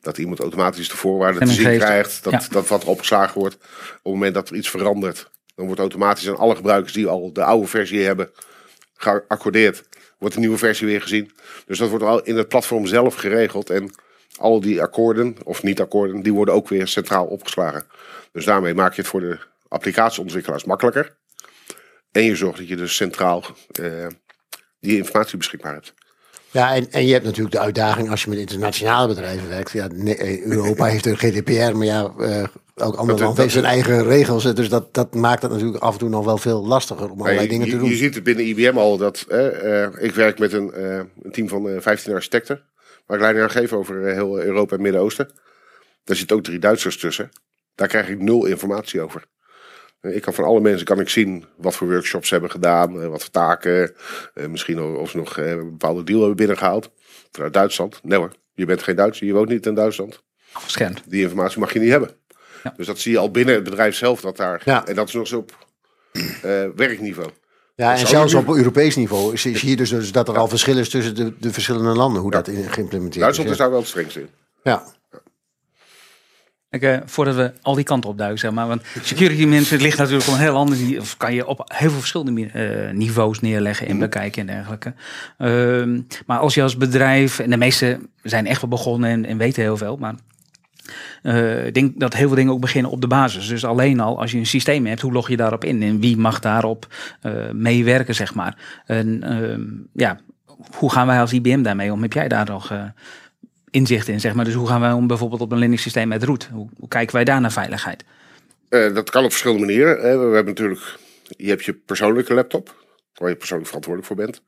Dat 0.00 0.18
iemand 0.18 0.40
automatisch 0.40 0.88
de 0.88 0.96
voorwaarden 0.96 1.46
te 1.46 1.52
zien 1.52 1.78
krijgt, 1.78 2.24
dat, 2.24 2.32
Ja. 2.32 2.42
dat 2.50 2.68
wat 2.68 2.82
er 2.82 2.88
opgeslagen 2.88 3.40
wordt. 3.40 3.54
Op 3.54 3.62
het 4.02 4.12
moment 4.12 4.34
dat 4.34 4.48
er 4.48 4.56
iets 4.56 4.70
verandert, 4.70 5.30
dan 5.54 5.66
wordt 5.66 5.80
automatisch 5.80 6.28
aan 6.28 6.36
alle 6.36 6.56
gebruikers 6.56 6.92
die 6.92 7.06
al 7.06 7.32
de 7.32 7.44
oude 7.44 7.66
versie 7.66 8.04
hebben 8.04 8.30
geaccordeerd, 8.94 9.82
wordt 10.18 10.34
de 10.34 10.40
nieuwe 10.40 10.58
versie 10.58 10.86
weer 10.86 11.02
gezien. 11.02 11.32
Dus 11.66 11.78
dat 11.78 11.88
wordt 11.88 12.04
al 12.04 12.22
in 12.22 12.36
het 12.36 12.48
platform 12.48 12.86
zelf 12.86 13.14
geregeld. 13.14 13.70
En 13.70 13.90
al 14.38 14.60
die 14.60 14.82
akkoorden, 14.82 15.36
of 15.44 15.62
niet-akkoorden, 15.62 16.22
die 16.22 16.32
worden 16.32 16.54
ook 16.54 16.68
weer 16.68 16.88
centraal 16.88 17.26
opgeslagen. 17.26 17.84
Dus 18.32 18.44
daarmee 18.44 18.74
maak 18.74 18.94
je 18.94 19.00
het 19.00 19.10
voor 19.10 19.20
de 19.20 19.38
applicatieontwikkelaars 19.68 20.64
makkelijker. 20.64 21.16
En 22.12 22.22
je 22.22 22.36
zorgt 22.36 22.58
dat 22.58 22.68
je 22.68 22.76
dus 22.76 22.96
centraal 22.96 23.44
eh, 23.72 24.06
die 24.80 24.96
informatie 24.96 25.38
beschikbaar 25.38 25.72
hebt. 25.72 25.94
Ja, 26.50 26.74
en, 26.74 26.90
en 26.90 27.06
je 27.06 27.12
hebt 27.12 27.24
natuurlijk 27.24 27.54
de 27.54 27.60
uitdaging 27.60 28.10
als 28.10 28.22
je 28.22 28.30
met 28.30 28.38
internationale 28.38 29.08
bedrijven 29.08 29.48
werkt. 29.48 29.70
Ja, 29.70 29.88
nee, 29.92 30.16
eh, 30.16 30.44
Europa 30.44 30.84
heeft 30.84 31.06
een 31.06 31.16
GDPR, 31.18 31.76
maar 31.76 31.86
ja, 31.86 32.12
eh, 32.18 32.44
ook 32.74 32.94
ander 32.96 33.06
Dat- 33.06 33.06
land 33.06 33.18
dat- 33.20 33.36
heeft 33.36 33.52
zijn 33.52 33.64
eigen 33.64 34.04
regels. 34.04 34.54
Dus 34.54 34.68
dat, 34.68 34.94
dat 34.94 35.14
maakt 35.14 35.42
het 35.42 35.50
natuurlijk 35.50 35.82
af 35.82 35.92
en 35.92 35.98
toe 35.98 36.08
nog 36.08 36.24
wel 36.24 36.38
veel 36.38 36.66
lastiger 36.66 37.10
om 37.10 37.20
allerlei 37.20 37.48
dingen 37.48 37.68
te 37.68 37.76
doen. 37.78 37.88
je 37.88 37.96
ziet 37.96 38.14
het 38.14 38.24
binnen 38.24 38.46
IBM 38.46 38.76
al 38.78 38.96
dat 38.96 39.20
ik 39.98 40.14
werk 40.14 40.38
met 40.38 40.52
een, 40.52 40.82
een 41.22 41.32
team 41.32 41.48
van 41.48 41.68
eh 41.68 41.80
15 41.80 42.14
architecten. 42.14 42.62
Waar 43.12 43.20
ik 43.20 43.26
leiding 43.26 43.44
aan 43.54 43.62
geef 43.62 43.72
over 43.72 44.06
eh, 44.06 44.14
heel 44.14 44.42
Europa 44.42 44.76
en 44.76 44.82
Midden-Oosten. 44.82 45.30
Daar 46.04 46.16
zitten 46.16 46.36
ook 46.36 46.42
drie 46.42 46.58
Duitsers 46.58 46.98
tussen. 46.98 47.30
Daar 47.74 47.88
krijg 47.88 48.08
ik 48.08 48.20
nul 48.20 48.46
informatie 48.46 49.00
over. 49.00 49.24
Eh, 50.00 50.16
Ik 50.16 50.22
kan 50.22 50.34
van 50.34 50.44
alle 50.44 50.60
mensen 50.60 50.86
kan 50.86 51.00
ik 51.00 51.08
zien 51.08 51.44
wat 51.56 51.76
voor 51.76 51.88
workshops 51.88 52.28
ze 52.28 52.32
hebben 52.34 52.50
gedaan, 52.50 53.02
eh, 53.02 53.08
wat 53.08 53.20
voor 53.20 53.30
taken, 53.30 53.94
misschien 54.48 54.82
of 54.82 55.10
ze 55.10 55.16
nog 55.16 55.36
een 55.36 55.70
bepaalde 55.70 56.02
deal 56.04 56.18
hebben 56.18 56.36
binnengehaald. 56.36 56.90
Vanuit 57.32 57.52
Duitsland. 57.52 58.00
Nee 58.02 58.18
hoor, 58.18 58.32
je 58.52 58.66
bent 58.66 58.82
geen 58.82 58.96
Duitser, 58.96 59.26
je 59.26 59.32
woont 59.32 59.48
niet 59.48 59.66
in 59.66 59.74
Duitsland. 59.74 60.22
Afgeschermd. 60.52 61.02
Die 61.06 61.22
informatie 61.22 61.58
mag 61.58 61.72
je 61.72 61.78
niet 61.78 61.90
hebben. 61.90 62.10
Ja. 62.62 62.74
Dus 62.76 62.86
dat 62.86 62.98
zie 62.98 63.12
je 63.12 63.18
al 63.18 63.30
binnen 63.30 63.54
het 63.54 63.64
bedrijf 63.64 63.96
zelf. 63.96 64.20
Dat 64.20 64.36
daar, 64.36 64.62
Ja. 64.64 64.86
En 64.86 64.94
dat 64.94 65.08
is 65.08 65.14
nog 65.14 65.22
eens 65.22 65.32
op 65.32 65.66
eh, 66.42 66.66
werkniveau. 66.76 67.30
Ja, 67.74 67.96
en 67.96 68.06
zelfs 68.06 68.32
je 68.32 68.38
op 68.38 68.48
Europees 68.48 68.96
niveau 68.96 69.32
is, 69.32 69.46
is 69.46 69.60
hier 69.60 69.76
dus, 69.76 69.90
dus 69.90 70.12
dat 70.12 70.28
er 70.28 70.38
al 70.38 70.48
verschil 70.48 70.78
is 70.78 70.88
tussen 70.88 71.14
de, 71.14 71.34
de 71.38 71.52
verschillende 71.52 71.94
landen, 71.94 72.22
hoe 72.22 72.30
dat 72.30 72.48
in, 72.48 72.70
geïmplementeerd 72.70 73.22
Duitsland 73.22 73.48
is. 73.48 73.54
is 73.54 73.60
daar 73.60 73.70
wel 73.70 73.78
het 73.78 73.88
strengste 73.88 74.20
in. 74.20 74.28
Ja. 74.62 74.82
Ik, 76.70 76.82
eh, 76.82 76.98
voordat 77.04 77.34
we 77.34 77.52
al 77.62 77.74
die 77.74 77.84
kanten 77.84 78.10
opduiken, 78.10 78.38
zeg 78.38 78.50
maar. 78.50 78.68
Want 78.68 78.82
security 79.02 79.44
mensen, 79.44 79.74
het 79.74 79.82
ligt 79.82 79.98
natuurlijk 79.98 80.28
op 80.28 80.34
een 80.34 80.40
heel 80.40 80.56
ander 80.56 81.00
Of 81.00 81.16
kan 81.16 81.34
je 81.34 81.46
op 81.46 81.72
heel 81.74 81.90
veel 81.90 81.98
verschillende 81.98 82.46
eh, 82.46 82.94
niveaus 82.94 83.40
neerleggen 83.40 83.86
en 83.86 83.98
bekijken 83.98 84.40
en 84.40 84.54
dergelijke. 84.54 84.94
Ehm, 85.38 86.00
maar 86.26 86.38
als 86.38 86.54
je 86.54 86.62
als 86.62 86.76
bedrijf, 86.76 87.38
en 87.38 87.50
de 87.50 87.56
meesten 87.56 88.10
zijn 88.22 88.46
echt 88.46 88.60
wel 88.60 88.70
begonnen 88.70 89.10
en, 89.10 89.24
en 89.24 89.38
weten 89.38 89.62
heel 89.62 89.76
veel, 89.76 89.96
maar. 89.96 90.14
Eh, 91.22 91.66
ik 91.66 91.74
denk 91.74 92.00
dat 92.00 92.14
heel 92.14 92.26
veel 92.26 92.36
dingen 92.36 92.52
ook 92.52 92.60
beginnen 92.60 92.90
op 92.90 93.00
de 93.00 93.06
basis. 93.06 93.48
Dus 93.48 93.64
alleen 93.64 94.00
al 94.00 94.20
als 94.20 94.30
je 94.30 94.38
een 94.38 94.46
systeem 94.46 94.86
hebt, 94.86 95.00
hoe 95.00 95.12
log 95.12 95.28
je 95.28 95.36
daarop 95.36 95.64
in? 95.64 95.82
En 95.82 96.00
wie 96.00 96.16
mag 96.16 96.40
daarop 96.40 96.86
eh, 97.20 97.50
meewerken, 97.52 98.14
zeg 98.14 98.34
maar? 98.34 98.82
En 98.86 99.22
ehm, 99.22 99.62
ja, 99.92 100.20
hoe 100.76 100.92
gaan 100.92 101.06
wij 101.06 101.20
als 101.20 101.32
IBM 101.32 101.62
daarmee 101.62 101.92
om? 101.92 102.02
Heb 102.02 102.12
jij 102.12 102.28
daar 102.28 102.46
nog 102.46 102.70
eh, 102.70 102.84
inzicht 103.70 104.08
in, 104.08 104.20
zeg 104.20 104.34
maar? 104.34 104.44
Dus 104.44 104.54
hoe 104.54 104.68
gaan 104.68 104.80
wij 104.80 104.92
om 104.92 105.06
bijvoorbeeld 105.06 105.40
op 105.40 105.52
een 105.52 105.58
Linux 105.58 105.82
systeem 105.82 106.08
met 106.08 106.22
root? 106.22 106.48
Hoe, 106.52 106.68
kijken 106.88 107.14
wij 107.14 107.24
daar 107.24 107.40
naar 107.40 107.52
veiligheid? 107.52 108.04
Dat 108.68 109.10
kan 109.10 109.24
op 109.24 109.30
verschillende 109.30 109.66
manieren. 109.66 109.96
We 109.96 110.34
hebben 110.34 110.54
natuurlijk, 110.54 110.98
je 111.36 111.48
hebt 111.48 111.64
je 111.64 111.72
persoonlijke 111.72 112.34
laptop, 112.34 112.84
waar 113.14 113.28
je 113.28 113.36
persoonlijk 113.36 113.68
verantwoordelijk 113.68 114.12
voor 114.12 114.24
bent. 114.24 114.42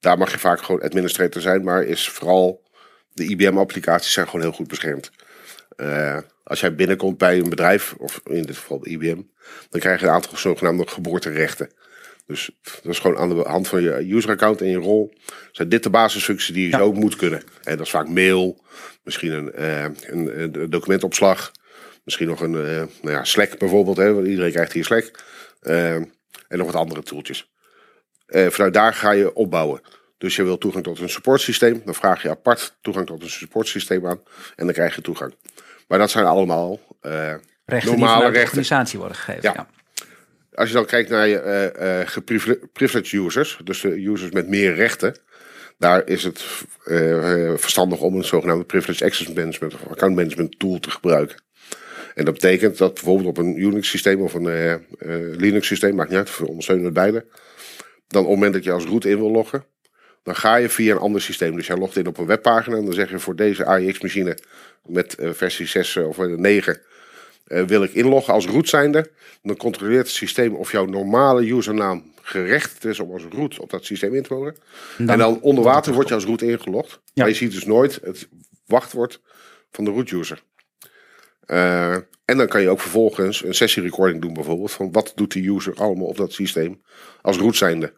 Daar 0.00 0.18
mag 0.18 0.30
je 0.30 0.38
vaak 0.38 0.62
gewoon 0.62 0.82
administrator 0.82 1.42
zijn, 1.42 1.64
maar 1.64 1.82
is 1.82 2.08
vooral 2.08 2.62
de 3.12 3.24
IBM-applicaties 3.24 4.12
zijn 4.12 4.26
gewoon 4.26 4.40
heel 4.40 4.52
goed 4.52 4.68
beschermd. 4.68 5.10
Eh, 5.78 6.18
als 6.44 6.60
jij 6.60 6.74
binnenkomt 6.74 7.18
bij 7.18 7.38
een 7.38 7.48
bedrijf, 7.48 7.94
of 7.98 8.20
in 8.24 8.42
dit 8.42 8.56
geval 8.56 8.86
IBM, 8.86 9.20
dan 9.70 9.80
krijg 9.80 10.00
je 10.00 10.06
een 10.06 10.12
aantal 10.12 10.36
zogenaamde 10.36 10.86
geboorterechten. 10.86 11.70
Dus 12.26 12.50
dat 12.62 12.92
is 12.92 12.98
gewoon 12.98 13.18
aan 13.18 13.28
de 13.28 13.34
hand 13.34 13.68
van 13.68 13.82
je 13.82 14.14
user-account 14.14 14.60
en 14.60 14.68
je 14.68 14.76
rol. 14.76 15.12
Zijn 15.52 15.68
dit 15.68 15.82
de 15.82 15.90
basisfuncties 15.90 16.54
die 16.54 16.64
je 16.64 16.70
Ja. 16.70 16.78
zo 16.78 16.92
moet 16.92 17.16
kunnen? 17.16 17.42
En 17.62 17.76
dat 17.76 17.86
is 17.86 17.92
vaak 17.92 18.08
mail, 18.08 18.64
misschien 19.02 19.32
een, 19.32 19.52
eh, 19.52 19.82
een, 19.82 20.40
een 20.42 20.70
documentopslag, 20.70 21.52
misschien 22.04 22.28
nog 22.28 22.40
een 22.40 22.54
eh, 22.54 22.82
nou 23.02 23.14
ja, 23.14 23.24
Slack 23.24 23.58
bijvoorbeeld. 23.58 23.96
Hè, 23.96 24.14
want 24.14 24.26
iedereen 24.26 24.52
krijgt 24.52 24.72
hier 24.72 24.84
Slack. 24.84 25.10
En 25.60 26.58
nog 26.58 26.66
wat 26.66 26.74
andere 26.74 27.02
tooltjes. 27.02 27.50
Eh, 28.26 28.46
vanuit 28.46 28.74
daar 28.74 28.94
ga 28.94 29.10
je 29.10 29.34
opbouwen. 29.34 29.80
Dus 30.18 30.36
je 30.36 30.42
wil 30.42 30.58
toegang 30.58 30.84
tot 30.84 30.98
een 30.98 31.08
supportsysteem. 31.08 31.82
Dan 31.84 31.94
vraag 31.94 32.22
je 32.22 32.30
apart 32.30 32.78
toegang 32.80 33.06
tot 33.06 33.22
een 33.22 33.30
supportsysteem 33.30 34.06
aan. 34.06 34.20
En 34.56 34.64
dan 34.64 34.74
krijg 34.74 34.94
je 34.94 35.02
toegang. 35.02 35.34
Maar 35.88 35.98
dat 35.98 36.10
zijn 36.10 36.24
allemaal 36.24 36.80
eh, 37.00 37.34
Rechten 37.64 37.90
die 37.90 37.98
normale 37.98 38.24
rechten. 38.24 38.42
organisatie 38.42 38.98
worden 38.98 39.16
gegeven. 39.16 39.42
Ja. 39.42 39.52
Ja. 39.56 39.68
Als 40.52 40.68
je 40.68 40.74
dan 40.74 40.86
kijkt 40.86 41.10
naar 41.10 41.28
je 41.28 41.38
eh, 41.38 42.00
eh, 42.00 42.08
geprivileged 42.08 43.12
users, 43.12 43.60
dus 43.64 43.80
de 43.80 44.06
users 44.06 44.30
met 44.30 44.48
meer 44.48 44.74
rechten, 44.74 45.16
daar 45.78 46.06
is 46.06 46.24
het 46.24 46.44
verstandig 47.56 48.00
om 48.00 48.16
een 48.16 48.24
zogenaamde 48.24 48.64
privileged 48.64 49.02
access 49.02 49.32
management 49.32 49.74
of 49.74 49.86
account 49.90 50.14
management 50.14 50.58
tool 50.58 50.78
te 50.78 50.90
gebruiken. 50.90 51.42
En 52.14 52.24
dat 52.24 52.34
betekent 52.34 52.78
dat 52.78 52.94
bijvoorbeeld 52.94 53.28
op 53.28 53.38
een 53.38 53.60
Unix 53.60 53.88
systeem 53.88 54.20
of 54.20 54.34
een 54.34 54.86
Linux 55.36 55.66
systeem, 55.66 55.94
maakt 55.94 56.08
niet 56.08 56.18
uit, 56.18 56.38
we 56.38 56.48
ondersteunen 56.48 56.84
het 56.84 56.94
beide. 56.94 57.26
Dan 58.06 58.22
op 58.22 58.28
het 58.28 58.34
moment 58.34 58.52
dat 58.52 58.64
je 58.64 58.72
als 58.72 58.84
root 58.84 59.04
in 59.04 59.16
wil 59.16 59.30
loggen, 59.30 59.64
dan 60.28 60.36
ga 60.36 60.56
je 60.56 60.68
via 60.68 60.94
een 60.94 61.00
ander 61.00 61.20
systeem. 61.20 61.56
Dus 61.56 61.66
jij 61.66 61.76
logt 61.76 61.96
in 61.96 62.06
op 62.06 62.18
een 62.18 62.26
webpagina 62.26 62.76
en 62.76 62.84
dan 62.84 62.94
zeg 62.94 63.10
je 63.10 63.18
voor 63.18 63.36
deze 63.36 63.64
AIX 63.64 64.00
machine 64.00 64.38
met 64.86 65.14
eh, 65.14 65.30
versie 65.32 65.66
6 65.66 65.96
of 65.96 66.18
eh, 66.18 66.26
9 66.26 66.80
eh, 67.46 67.62
wil 67.62 67.82
ik 67.82 67.92
inloggen 67.92 68.34
als 68.34 68.46
root 68.46 68.68
zijnde. 68.68 69.10
Dan 69.42 69.56
controleert 69.56 70.06
het 70.06 70.16
systeem 70.16 70.54
of 70.54 70.72
jouw 70.72 70.84
normale 70.84 71.46
usernaam 71.46 72.12
gerecht 72.22 72.84
is 72.84 73.00
om 73.00 73.12
als 73.12 73.22
root 73.30 73.58
op 73.58 73.70
dat 73.70 73.84
systeem 73.84 74.14
in 74.14 74.22
te 74.22 74.34
loggen. 74.34 74.56
En 74.96 75.18
dan, 75.18 75.40
onder 75.40 75.64
water 75.64 75.92
wordt 75.92 76.08
je 76.08 76.14
als 76.14 76.24
root 76.24 76.42
ingelogd. 76.42 76.90
Ja. 76.90 77.10
Maar 77.14 77.28
je 77.28 77.34
ziet 77.34 77.52
dus 77.52 77.64
nooit 77.64 78.00
het 78.02 78.28
wachtwoord 78.66 79.20
van 79.70 79.84
de 79.84 79.90
root 79.90 80.10
user. 80.10 80.42
En 82.24 82.36
dan 82.36 82.48
kan 82.48 82.60
je 82.60 82.68
ook 82.68 82.80
vervolgens 82.80 83.44
een 83.44 83.54
sessie 83.54 83.82
recording 83.82 84.20
doen 84.20 84.32
bijvoorbeeld. 84.32 84.72
Van 84.72 84.92
wat 84.92 85.12
doet 85.14 85.32
de 85.32 85.48
user 85.48 85.74
allemaal 85.74 86.06
op 86.06 86.16
dat 86.16 86.32
systeem 86.32 86.82
als 87.22 87.36
root 87.36 87.56
zijnde. 87.56 87.92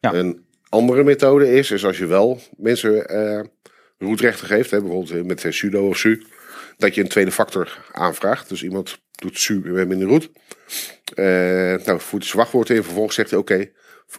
Ja. 0.00 0.14
Een 0.14 0.44
andere 0.70 1.04
methode 1.04 1.52
is, 1.52 1.70
is 1.70 1.84
als 1.84 1.98
je 1.98 2.06
wel 2.06 2.40
mensen 2.56 3.08
eh 3.08 3.40
rootrechten 3.98 4.46
geeft. 4.46 4.70
Hè, 4.70 4.80
bijvoorbeeld 4.80 5.26
met 5.26 5.44
eh, 5.44 5.52
sudo 5.52 5.88
of 5.88 5.98
su. 5.98 6.22
Dat 6.76 6.94
je 6.94 7.00
een 7.00 7.08
tweede 7.08 7.32
factor 7.32 7.84
aanvraagt. 7.92 8.48
Dus 8.48 8.62
iemand 8.62 8.98
doet 9.10 9.38
su 9.38 9.62
in 9.64 9.98
de 9.98 10.04
root. 10.04 10.30
Eh, 11.14 11.86
nou, 11.86 12.00
voert 12.00 12.24
zijn 12.24 12.36
wachtwoord 12.36 12.70
in. 12.70 12.82
Vervolgens 12.82 13.14
zegt 13.14 13.30
hij 13.30 13.38
oké. 13.38 13.54
eh, 13.54 13.70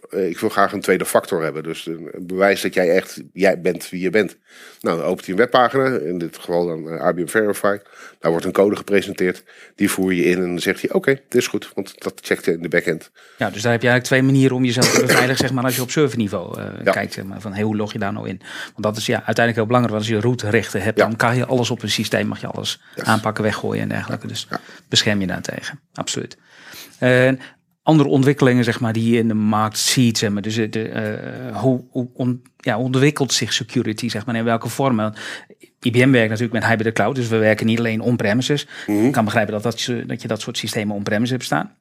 ik 0.10 0.40
wil 0.40 0.50
graag 0.50 0.74
een 0.74 0.82
tweede 0.82 1.06
factor 1.06 1.44
hebben. 1.44 1.64
Dus 1.64 1.86
een, 1.86 2.10
bewijs 2.22 2.62
dat 2.62 2.74
jij 2.74 2.90
echt 2.96 3.22
jij 3.34 3.62
bent 3.62 3.90
wie 3.90 4.02
je 4.02 4.10
bent. 4.10 4.38
Nou, 4.82 4.98
dan 4.98 5.06
opent 5.06 5.26
hij 5.26 5.30
een 5.36 5.40
webpagina. 5.40 5.86
In 5.98 6.18
dit 6.18 6.38
geval 6.38 6.66
dan 6.66 6.90
eh, 6.90 7.08
IBM 7.10 7.28
Verify. 7.28 7.78
Daar 8.20 8.32
wordt 8.32 8.46
een 8.46 8.52
code 8.52 8.76
gepresenteerd. 8.76 9.44
Die 9.76 9.90
voer 9.90 10.14
je 10.14 10.24
in 10.24 10.38
en 10.38 10.48
dan 10.48 10.60
zegt 10.60 10.82
hij 10.82 10.92
oké, 10.92 11.12
dit 11.14 11.42
is 11.42 11.48
goed. 11.48 11.72
Want 11.76 12.02
dat 12.04 12.14
checkt 12.22 12.46
hij 12.46 12.54
in 12.54 12.62
de 12.62 12.68
backend. 12.70 13.12
Ja, 13.38 13.50
dus 13.50 13.62
daar 13.62 13.72
heb 13.72 13.82
je 13.82 13.88
eigenlijk 13.88 14.04
twee 14.04 14.22
manieren 14.24 14.56
om 14.56 14.66
jezelf 14.66 14.94
te 14.94 15.02
beveiligen, 15.06 15.38
zeg 15.38 15.52
maar, 15.52 15.64
als 15.64 15.76
je 15.76 15.82
op 15.82 15.92
serverniveau 15.92 16.60
eh, 16.60 16.66
Ja. 16.84 16.92
kijkt, 16.92 17.14
zeg 17.14 17.24
maar, 17.26 17.42
van 17.42 17.54
hey, 17.54 17.64
hoe 17.64 17.76
log 17.76 17.94
je 17.94 18.00
daar 18.00 18.14
nou 18.14 18.28
in? 18.30 18.38
Want 18.64 18.84
dat 18.84 18.98
is 18.98 19.06
ja, 19.06 19.16
uiteindelijk 19.16 19.56
heel 19.56 19.66
belangrijk, 19.66 19.96
want 19.96 20.10
als 20.10 20.18
je 20.22 20.28
rootrechten 20.28 20.82
hebt, 20.82 20.98
Ja. 20.98 21.06
dan 21.08 21.16
kan 21.16 21.36
je 21.36 21.46
alles 21.46 21.70
op 21.72 21.82
een 21.84 21.90
systeem, 21.90 22.28
mag 22.28 22.42
je 22.42 22.48
alles 22.48 22.82
Yes. 22.96 23.06
aanpakken, 23.06 23.44
weggooien 23.44 23.82
en 23.82 23.90
dergelijke. 23.90 24.28
Dus 24.28 24.48
Ja. 24.50 24.60
bescherm 24.90 25.20
je 25.22 25.28
daartegen, 25.28 25.80
absoluut. 25.94 26.38
Andere 27.92 28.10
ontwikkelingen, 28.10 28.64
zeg 28.64 28.80
maar, 28.80 28.94
die 28.94 29.12
je 29.12 29.18
in 29.18 29.28
de 29.28 29.34
markt 29.34 29.78
ziet, 29.78 30.18
zeg 30.18 30.30
maar, 30.30 30.42
dus 30.42 30.56
de, 30.56 30.90
eh, 30.90 31.58
hoe, 31.58 31.84
hoe 31.90 32.10
on- 32.14 32.42
ja, 32.58 32.78
ontwikkelt 32.78 33.34
zich 33.34 33.54
security, 33.54 34.10
zeg 34.10 34.26
maar, 34.26 34.36
in 34.36 34.44
welke 34.44 34.70
vormen? 34.70 35.14
IBM 35.82 36.12
werkt 36.12 36.30
natuurlijk 36.30 36.54
met 36.60 36.66
hybrid 36.66 36.94
cloud, 36.94 37.16
dus 37.16 37.28
we 37.28 37.38
werken 37.38 37.66
niet 37.66 37.80
alleen 37.80 38.02
on-premises. 38.02 38.68
Mhm. 38.88 39.06
Ik 39.06 39.12
kan 39.12 39.26
begrijpen 39.26 39.54
dat, 39.54 39.64
dat, 39.64 39.82
je, 39.82 40.06
dat 40.06 40.22
je 40.22 40.28
dat 40.28 40.42
soort 40.42 40.58
systemen 40.58 40.96
on-premises 40.96 41.30
hebt 41.30 41.44
staan. 41.44 41.76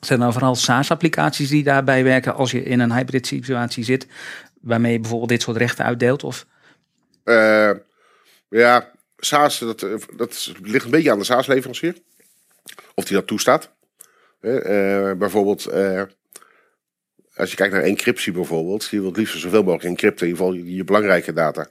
Zijn 0.00 0.20
dan 0.20 0.32
vooral 0.32 0.54
SaaS-applicaties 0.54 1.48
die 1.48 1.62
daarbij 1.62 2.04
werken 2.04 2.34
als 2.34 2.50
je 2.50 2.62
in 2.62 2.80
een 2.80 2.92
hybrid 2.92 3.26
situatie 3.26 3.84
zit, 3.84 4.06
waarmee 4.60 4.92
je 4.92 5.00
bijvoorbeeld 5.00 5.30
dit 5.30 5.42
soort 5.42 5.56
rechten 5.56 5.84
uitdeelt? 5.84 6.24
Of 6.24 6.46
Eh, 7.24 7.70
ja, 8.48 8.90
SaaS, 9.18 9.58
dat, 9.58 9.82
eh, 9.82 9.94
dat 10.16 10.52
ligt 10.62 10.84
een 10.84 10.90
beetje 10.90 11.10
aan 11.10 11.18
de 11.18 11.24
SaaS-leverancier. 11.24 11.96
Of 12.94 13.04
die 13.04 13.16
dat 13.16 13.26
toestaat. 13.26 13.74
Eh, 14.40 15.12
bijvoorbeeld, 15.12 15.66
eh, 15.66 16.02
als 17.36 17.50
je 17.50 17.56
kijkt 17.56 17.72
naar 17.72 17.82
encryptie 17.82 18.32
bijvoorbeeld. 18.32 18.88
Je 18.90 19.00
wilt 19.00 19.16
liefst 19.16 19.38
zoveel 19.38 19.62
mogelijk 19.62 19.84
encrypten. 19.84 20.26
In 20.26 20.32
ieder 20.32 20.46
geval 20.46 20.60
je, 20.64 20.74
je 20.74 20.84
belangrijke 20.84 21.32
data. 21.32 21.68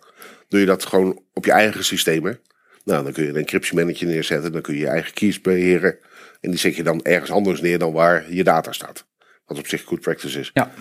Doe 0.47 0.59
je 0.59 0.65
dat 0.65 0.85
gewoon 0.85 1.21
op 1.33 1.45
je 1.45 1.51
eigen 1.51 1.83
systemen. 1.83 2.39
Nou, 2.83 3.03
dan 3.03 3.13
kun 3.13 3.23
je 3.23 3.29
een 3.29 3.35
encryptiemanager 3.35 4.07
neerzetten. 4.07 4.51
Dan 4.51 4.61
kun 4.61 4.73
je 4.73 4.79
je 4.79 4.87
eigen 4.87 5.13
keys 5.13 5.41
beheren. 5.41 5.97
En 6.41 6.49
die 6.49 6.59
zet 6.59 6.75
je 6.75 6.83
dan 6.83 7.03
ergens 7.03 7.31
anders 7.31 7.61
neer 7.61 7.79
dan 7.79 7.93
waar 7.93 8.33
je 8.33 8.43
data 8.43 8.71
staat. 8.71 9.05
Wat 9.45 9.57
op 9.57 9.67
zich 9.67 9.83
good 9.83 10.01
practice 10.01 10.39
is. 10.39 10.51
Ja. 10.53 10.71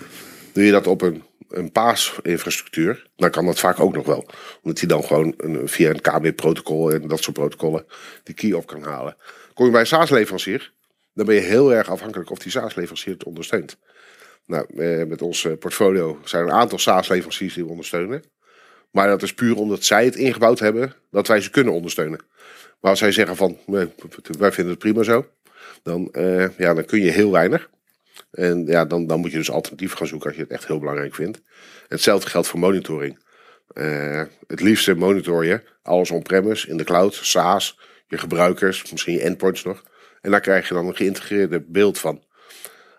Doe 0.53 0.63
je 0.63 0.71
dat 0.71 0.87
op 0.87 1.01
een, 1.01 1.23
een 1.49 1.71
PaaS-infrastructuur, 1.71 3.07
dan 3.15 3.29
kan 3.29 3.45
dat 3.45 3.59
vaak 3.59 3.79
ook 3.79 3.93
nog 3.93 4.05
wel. 4.05 4.29
Omdat 4.61 4.79
hij 4.79 4.87
dan 4.87 5.03
gewoon 5.03 5.33
een, 5.37 5.67
via 5.67 5.89
een 5.89 6.01
KB-protocol 6.01 6.91
en 6.91 7.07
dat 7.07 7.23
soort 7.23 7.35
protocollen 7.35 7.85
die 8.23 8.35
key 8.35 8.51
op 8.51 8.67
kan 8.67 8.83
halen. 8.83 9.15
Kom 9.53 9.65
je 9.65 9.71
bij 9.71 9.81
een 9.81 9.87
SaaS-leverancier, 9.87 10.73
dan 11.15 11.25
ben 11.25 11.35
je 11.35 11.41
heel 11.41 11.73
erg 11.73 11.89
afhankelijk 11.89 12.29
of 12.29 12.39
die 12.39 12.51
SaaS-leverancier 12.51 13.13
het 13.13 13.23
ondersteunt. 13.23 13.77
Nou, 14.45 14.65
eh, 14.77 15.05
met 15.05 15.21
ons 15.21 15.45
eh, 15.45 15.57
portfolio 15.57 16.19
zijn 16.23 16.43
er 16.43 16.49
een 16.49 16.55
aantal 16.55 16.79
SaaS-leveranciers 16.79 17.53
die 17.53 17.63
we 17.63 17.69
ondersteunen. 17.69 18.23
Maar 18.91 19.07
dat 19.07 19.21
is 19.21 19.33
puur 19.33 19.55
omdat 19.55 19.83
zij 19.83 20.05
het 20.05 20.15
ingebouwd 20.15 20.59
hebben 20.59 20.93
dat 21.11 21.27
wij 21.27 21.41
ze 21.41 21.49
kunnen 21.49 21.73
ondersteunen. 21.73 22.19
Maar 22.79 22.89
als 22.89 22.99
zij 22.99 23.11
zeggen 23.11 23.35
van, 23.35 23.57
wij 24.37 24.51
vinden 24.51 24.73
het 24.73 24.79
prima 24.79 25.03
zo, 25.03 25.27
dan, 25.83 26.11
eh, 26.11 26.57
ja, 26.57 26.73
dan 26.73 26.85
kun 26.85 27.01
je 27.01 27.11
heel 27.11 27.31
weinig. 27.31 27.69
En 28.31 28.65
ja, 28.65 28.85
dan, 28.85 29.07
dan 29.07 29.19
moet 29.19 29.31
je 29.31 29.37
dus 29.37 29.51
alternatieven 29.51 29.97
gaan 29.97 30.07
zoeken 30.07 30.27
als 30.27 30.37
je 30.37 30.43
het 30.43 30.51
echt 30.51 30.67
heel 30.67 30.79
belangrijk 30.79 31.15
vindt. 31.15 31.41
Hetzelfde 31.87 32.29
geldt 32.29 32.47
voor 32.47 32.59
monitoring. 32.59 33.23
Het 34.47 34.61
liefste 34.61 34.95
monitor 34.95 35.45
je 35.45 35.61
alles 35.81 36.11
on-premise, 36.11 36.67
in 36.67 36.77
de 36.77 36.83
cloud, 36.83 37.13
SaaS, 37.13 37.79
je 38.07 38.17
gebruikers, 38.17 38.91
misschien 38.91 39.13
je 39.13 39.21
endpoints 39.21 39.63
nog. 39.63 39.83
En 40.25 40.31
daar 40.31 40.41
krijg 40.41 40.67
je 40.67 40.73
dan 40.73 40.87
een 40.87 40.95
geïntegreerde 40.95 41.63
beeld 41.67 41.99
van. 41.99 42.23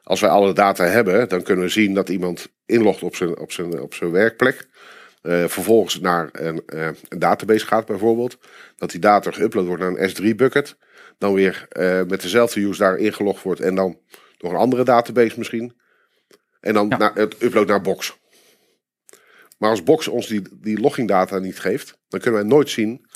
Als 0.03 0.21
wij 0.21 0.31
alle 0.31 0.53
data 0.53 0.85
hebben, 0.85 1.29
dan 1.29 1.43
kunnen 1.43 1.65
we 1.65 1.71
zien 1.71 1.95
dat 1.95 2.09
iemand 2.09 2.49
inlogt 2.67 3.03
op 3.03 3.17
zijn, 3.17 3.39
op 3.39 3.53
zijn, 3.53 3.81
op 3.81 3.95
zijn 3.95 4.11
werkplek. 4.11 4.69
Eh, 5.23 5.45
vervolgens 5.45 6.01
naar 6.01 6.29
een, 6.33 6.62
eh, 6.67 6.89
een 7.09 7.19
database 7.19 7.67
gaat 7.67 7.87
bijvoorbeeld. 7.87 8.39
Dat 8.77 8.91
die 8.91 9.01
data 9.01 9.31
geüpload 9.33 9.67
wordt 9.67 9.83
naar 9.83 9.97
een 9.97 10.11
S3-bucket. 10.11 10.77
Dan 11.19 11.35
weer 11.35 11.67
eh, 11.69 12.03
met 12.03 12.23
dezelfde 12.23 12.61
use 12.61 12.79
daar 12.79 12.97
ingelogd 12.97 13.43
wordt. 13.43 13.61
En 13.61 13.75
dan 13.75 13.99
nog 14.39 14.53
een 14.53 14.59
andere 14.59 14.85
database 14.85 15.39
misschien. 15.39 15.77
En 16.61 16.75
dan 16.75 16.89
Ja. 16.89 16.97
naar, 16.97 17.15
het 17.15 17.43
upload 17.43 17.67
naar 17.67 17.81
Box. 17.81 18.19
Maar 19.59 19.71
als 19.71 19.83
Box 19.83 20.09
ons 20.09 20.27
die, 20.27 20.43
die 20.61 20.81
loggingdata 20.81 21.39
niet 21.39 21.59
geeft, 21.59 21.99
dan 22.09 22.21
kunnen 22.21 22.41
wij 22.41 22.49
nooit 22.49 22.71
zien 22.71 23.07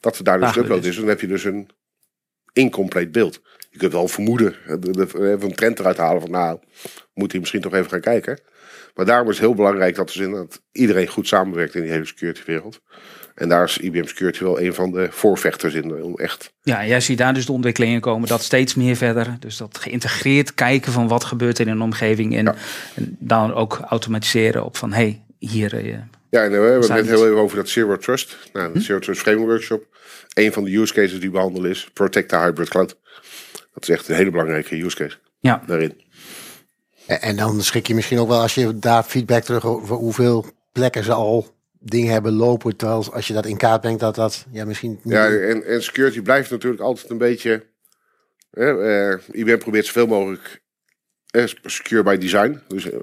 dat 0.00 0.18
er 0.18 0.24
daar 0.24 0.38
dus 0.40 0.48
Ah, 0.56 0.68
dus. 0.68 0.86
is. 0.86 0.96
Dan 0.96 1.08
heb 1.08 1.20
je 1.20 1.26
dus 1.26 1.44
een 1.44 1.70
incompleet 2.52 3.12
beeld. 3.12 3.40
Je 3.70 3.78
kunt 3.78 3.92
wel 3.92 4.08
vermoeden, 4.08 4.54
eh, 4.66 4.74
even 5.30 5.42
een 5.42 5.54
trend 5.54 5.78
eruit 5.78 5.96
halen 5.96 6.20
van 6.20 6.30
nou, 6.30 6.58
moet 7.14 7.30
hij 7.30 7.40
misschien 7.40 7.60
toch 7.60 7.74
even 7.74 7.90
gaan 7.90 8.00
kijken. 8.00 8.40
Maar 8.94 9.06
daarom 9.06 9.28
is 9.28 9.36
het 9.36 9.46
heel 9.46 9.54
belangrijk 9.54 9.94
dat, 9.94 10.06
dus 10.06 10.16
inderdaad 10.16 10.62
iedereen 10.72 11.06
goed 11.06 11.28
samenwerkt 11.28 11.74
in 11.74 11.82
die 11.82 11.90
hele 11.90 12.04
security 12.06 12.40
wereld. 12.46 12.80
En 13.34 13.48
daar 13.48 13.64
is 13.64 13.78
IBM 13.78 14.04
Security 14.06 14.42
wel 14.42 14.60
een 14.60 14.74
van 14.74 14.90
de 14.90 15.08
voorvechters 15.10 15.74
in. 15.74 16.02
Om 16.02 16.14
echt 16.16 16.52
Ja, 16.62 16.86
jij 16.86 17.00
ziet 17.00 17.18
daar 17.18 17.34
dus 17.34 17.46
de 17.46 17.52
ontwikkelingen 17.52 18.00
komen, 18.00 18.28
dat 18.28 18.42
steeds 18.42 18.74
meer 18.74 18.96
verder. 18.96 19.36
Dus 19.40 19.56
dat 19.56 19.78
geïntegreerd 19.78 20.54
kijken 20.54 20.92
van 20.92 21.08
wat 21.08 21.24
gebeurt 21.24 21.58
er 21.58 21.66
in 21.66 21.72
een 21.72 21.80
omgeving. 21.82 22.36
En, 22.36 22.44
Ja. 22.44 22.54
en 22.94 23.16
dan 23.18 23.54
ook 23.54 23.80
automatiseren 23.88 24.64
op 24.64 24.76
van, 24.76 24.92
hé, 24.92 24.96
hey, 24.96 25.24
hier... 25.38 26.06
eh, 26.30 26.40
Ja, 26.40 26.44
en 26.44 26.50
we 26.50 26.56
hebben 26.56 26.80
het 26.80 26.88
net 26.92 27.06
heel 27.06 27.26
even 27.26 27.38
over 27.38 27.56
dat 27.56 27.68
Zero 27.68 27.96
Trust. 27.96 28.36
Nou, 28.52 28.72
de 28.72 28.80
Zero 28.80 28.98
Trust 28.98 29.20
Framework 29.20 29.48
Workshop. 29.48 29.86
Een 30.34 30.52
van 30.52 30.64
de 30.64 30.76
use 30.76 30.94
cases 30.94 31.10
die 31.12 31.20
we 31.20 31.30
behandelen 31.30 31.70
is 31.70 31.90
Protect 31.92 32.28
the 32.28 32.36
Hybrid 32.38 32.68
Cloud. 32.68 32.96
Dat 33.74 33.82
is 33.82 33.88
echt 33.88 34.08
een 34.08 34.14
hele 34.14 34.30
belangrijke 34.30 34.76
use 34.84 34.96
case 34.96 35.16
ja, 35.40 35.62
daarin. 35.66 36.00
En, 37.06 37.20
en 37.22 37.36
dan 37.36 37.62
schrik 37.62 37.86
je 37.86 37.94
misschien 37.94 38.18
ook 38.18 38.28
wel 38.28 38.40
als 38.40 38.54
je 38.54 38.78
daar 38.78 39.02
feedback 39.02 39.42
terug 39.42 39.64
over 39.66 39.96
hoeveel 39.96 40.44
plekken 40.72 41.04
ze 41.04 41.12
al 41.12 41.54
dingen 41.78 42.12
hebben 42.12 42.32
lopen. 42.32 42.76
Terwijl 42.76 43.12
als 43.12 43.26
je 43.26 43.32
dat 43.34 43.46
in 43.46 43.56
kaart 43.56 43.80
brengt, 43.80 44.00
dat 44.00 44.14
dat 44.14 44.46
ja, 44.50 44.64
misschien 44.64 44.90
niet- 45.02 45.14
Ja, 45.14 45.26
en, 45.28 45.64
en 45.64 45.82
security 45.82 46.20
blijft 46.22 46.50
natuurlijk 46.50 46.82
altijd 46.82 47.10
een 47.10 47.18
beetje... 47.18 47.66
eh, 48.50 49.10
eh, 49.12 49.18
IBM 49.32 49.58
probeert 49.58 49.86
zoveel 49.86 50.06
mogelijk 50.06 50.44
eh, 50.44 50.56
secure 51.64 52.02
by 52.02 52.16
design. 52.16 52.60
Dus 52.68 52.90
eh, 52.90 52.98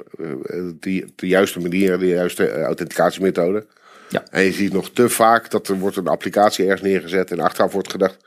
eh, 0.45 0.71
die, 0.79 1.13
de 1.15 1.27
juiste 1.27 1.59
manier, 1.59 1.99
de 1.99 2.07
juiste 2.07 2.47
eh, 2.47 2.63
authenticatiemethode. 2.63 3.65
Ja. 4.09 4.23
En 4.29 4.43
je 4.43 4.51
ziet 4.51 4.73
nog 4.73 4.89
te 4.89 5.09
vaak 5.09 5.51
dat 5.51 5.67
er 5.67 5.79
wordt 5.79 5.97
een 5.97 6.07
applicatie 6.07 6.65
ergens 6.65 6.81
neergezet... 6.81 7.31
en 7.31 7.39
achteraf 7.39 7.71
wordt 7.71 7.91
gedacht... 7.91 8.17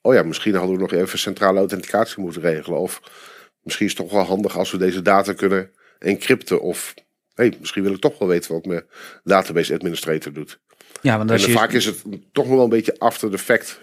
oh 0.00 0.14
ja, 0.14 0.22
misschien 0.22 0.54
hadden 0.54 0.74
we 0.74 0.80
nog 0.80 0.92
even 0.92 1.18
centrale 1.18 1.58
authenticatie 1.58 2.22
moeten 2.22 2.42
regelen. 2.42 2.78
Of 2.78 3.00
misschien 3.62 3.86
is 3.86 3.92
het 3.92 4.02
toch 4.02 4.12
wel 4.12 4.26
handig 4.26 4.58
als 4.58 4.70
we 4.70 4.78
deze 4.78 5.02
data 5.02 5.32
kunnen 5.32 5.70
encrypten. 5.98 6.60
Of 6.60 6.94
hey, 7.34 7.54
misschien 7.60 7.82
wil 7.82 7.92
ik 7.92 8.00
toch 8.00 8.18
wel 8.18 8.28
weten 8.28 8.52
wat 8.52 8.64
mijn 8.64 8.84
database 9.24 9.74
administrator 9.74 10.32
doet. 10.32 10.58
ja, 11.00 11.16
want 11.16 11.30
En 11.30 11.36
als 11.36 11.46
je... 11.46 11.52
vaak 11.52 11.72
is 11.72 11.84
het 11.84 12.02
toch 12.32 12.46
nog 12.46 12.54
wel 12.54 12.64
een 12.64 12.68
beetje 12.68 12.98
after 12.98 13.30
the 13.30 13.38
fact. 13.38 13.78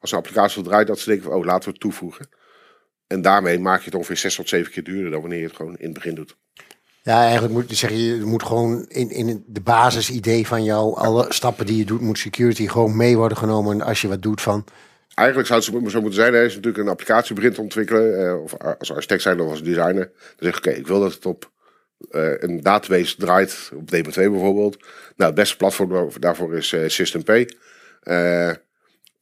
Als 0.00 0.12
een 0.12 0.18
applicatie 0.18 0.62
draait, 0.62 0.86
dat 0.86 0.98
ze 0.98 1.08
denken 1.08 1.30
van, 1.30 1.38
oh, 1.38 1.44
laten 1.44 1.64
we 1.64 1.70
het 1.70 1.80
toevoegen. 1.80 2.28
En 3.10 3.22
daarmee 3.22 3.58
maak 3.58 3.78
je 3.78 3.84
het 3.84 3.94
ongeveer 3.94 4.16
zes 4.16 4.34
tot 4.34 4.48
zeven 4.48 4.72
keer 4.72 4.84
duurder 4.84 5.10
dan 5.10 5.20
wanneer 5.20 5.38
je 5.38 5.46
het 5.46 5.56
gewoon 5.56 5.76
in 5.76 5.84
het 5.84 5.94
begin 5.94 6.14
doet. 6.14 6.36
Ja, 7.02 7.22
eigenlijk 7.22 7.52
moet 7.52 7.76
zeg 7.76 7.90
je, 7.90 8.16
je 8.16 8.24
moet 8.24 8.42
gewoon 8.42 8.86
in, 8.88 9.10
in 9.10 9.44
de 9.46 9.60
basisidee 9.60 10.46
van 10.46 10.64
jou, 10.64 10.96
alle 10.96 11.26
stappen 11.28 11.66
die 11.66 11.76
je 11.76 11.84
doet, 11.84 12.00
moet 12.00 12.18
security 12.18 12.68
gewoon 12.68 12.96
mee 12.96 13.16
worden 13.16 13.38
genomen 13.38 13.80
als 13.80 14.00
je 14.00 14.08
wat 14.08 14.22
doet 14.22 14.40
van. 14.40 14.64
Eigenlijk 15.14 15.48
zou 15.48 15.60
het 15.60 15.92
zo 15.92 16.00
moeten 16.00 16.20
zijn, 16.20 16.32
je 16.32 16.40
natuurlijk 16.40 16.78
een 16.78 16.88
applicatie 16.88 17.34
begint 17.34 17.54
te 17.54 17.60
ontwikkelen, 17.60 18.26
eh, 18.26 18.42
of 18.42 18.58
als 18.78 18.92
architect 18.92 19.22
zijn 19.22 19.40
of 19.40 19.50
als 19.50 19.62
designer, 19.62 20.10
dan 20.12 20.36
zeg 20.38 20.52
je, 20.52 20.58
oké, 20.58 20.70
ik 20.70 20.86
wil 20.86 21.00
dat 21.00 21.12
het 21.12 21.26
op 21.26 21.50
eh, 22.10 22.32
een 22.38 22.62
database 22.62 23.16
draait, 23.16 23.70
op 23.74 23.94
DB2 23.94 24.12
bijvoorbeeld. 24.12 24.76
Nou, 25.16 25.30
het 25.30 25.34
beste 25.34 25.56
platform 25.56 26.10
daarvoor 26.20 26.56
is 26.56 26.72
eh, 26.72 26.88
SystemP. 26.88 27.28
Eh, 28.00 28.52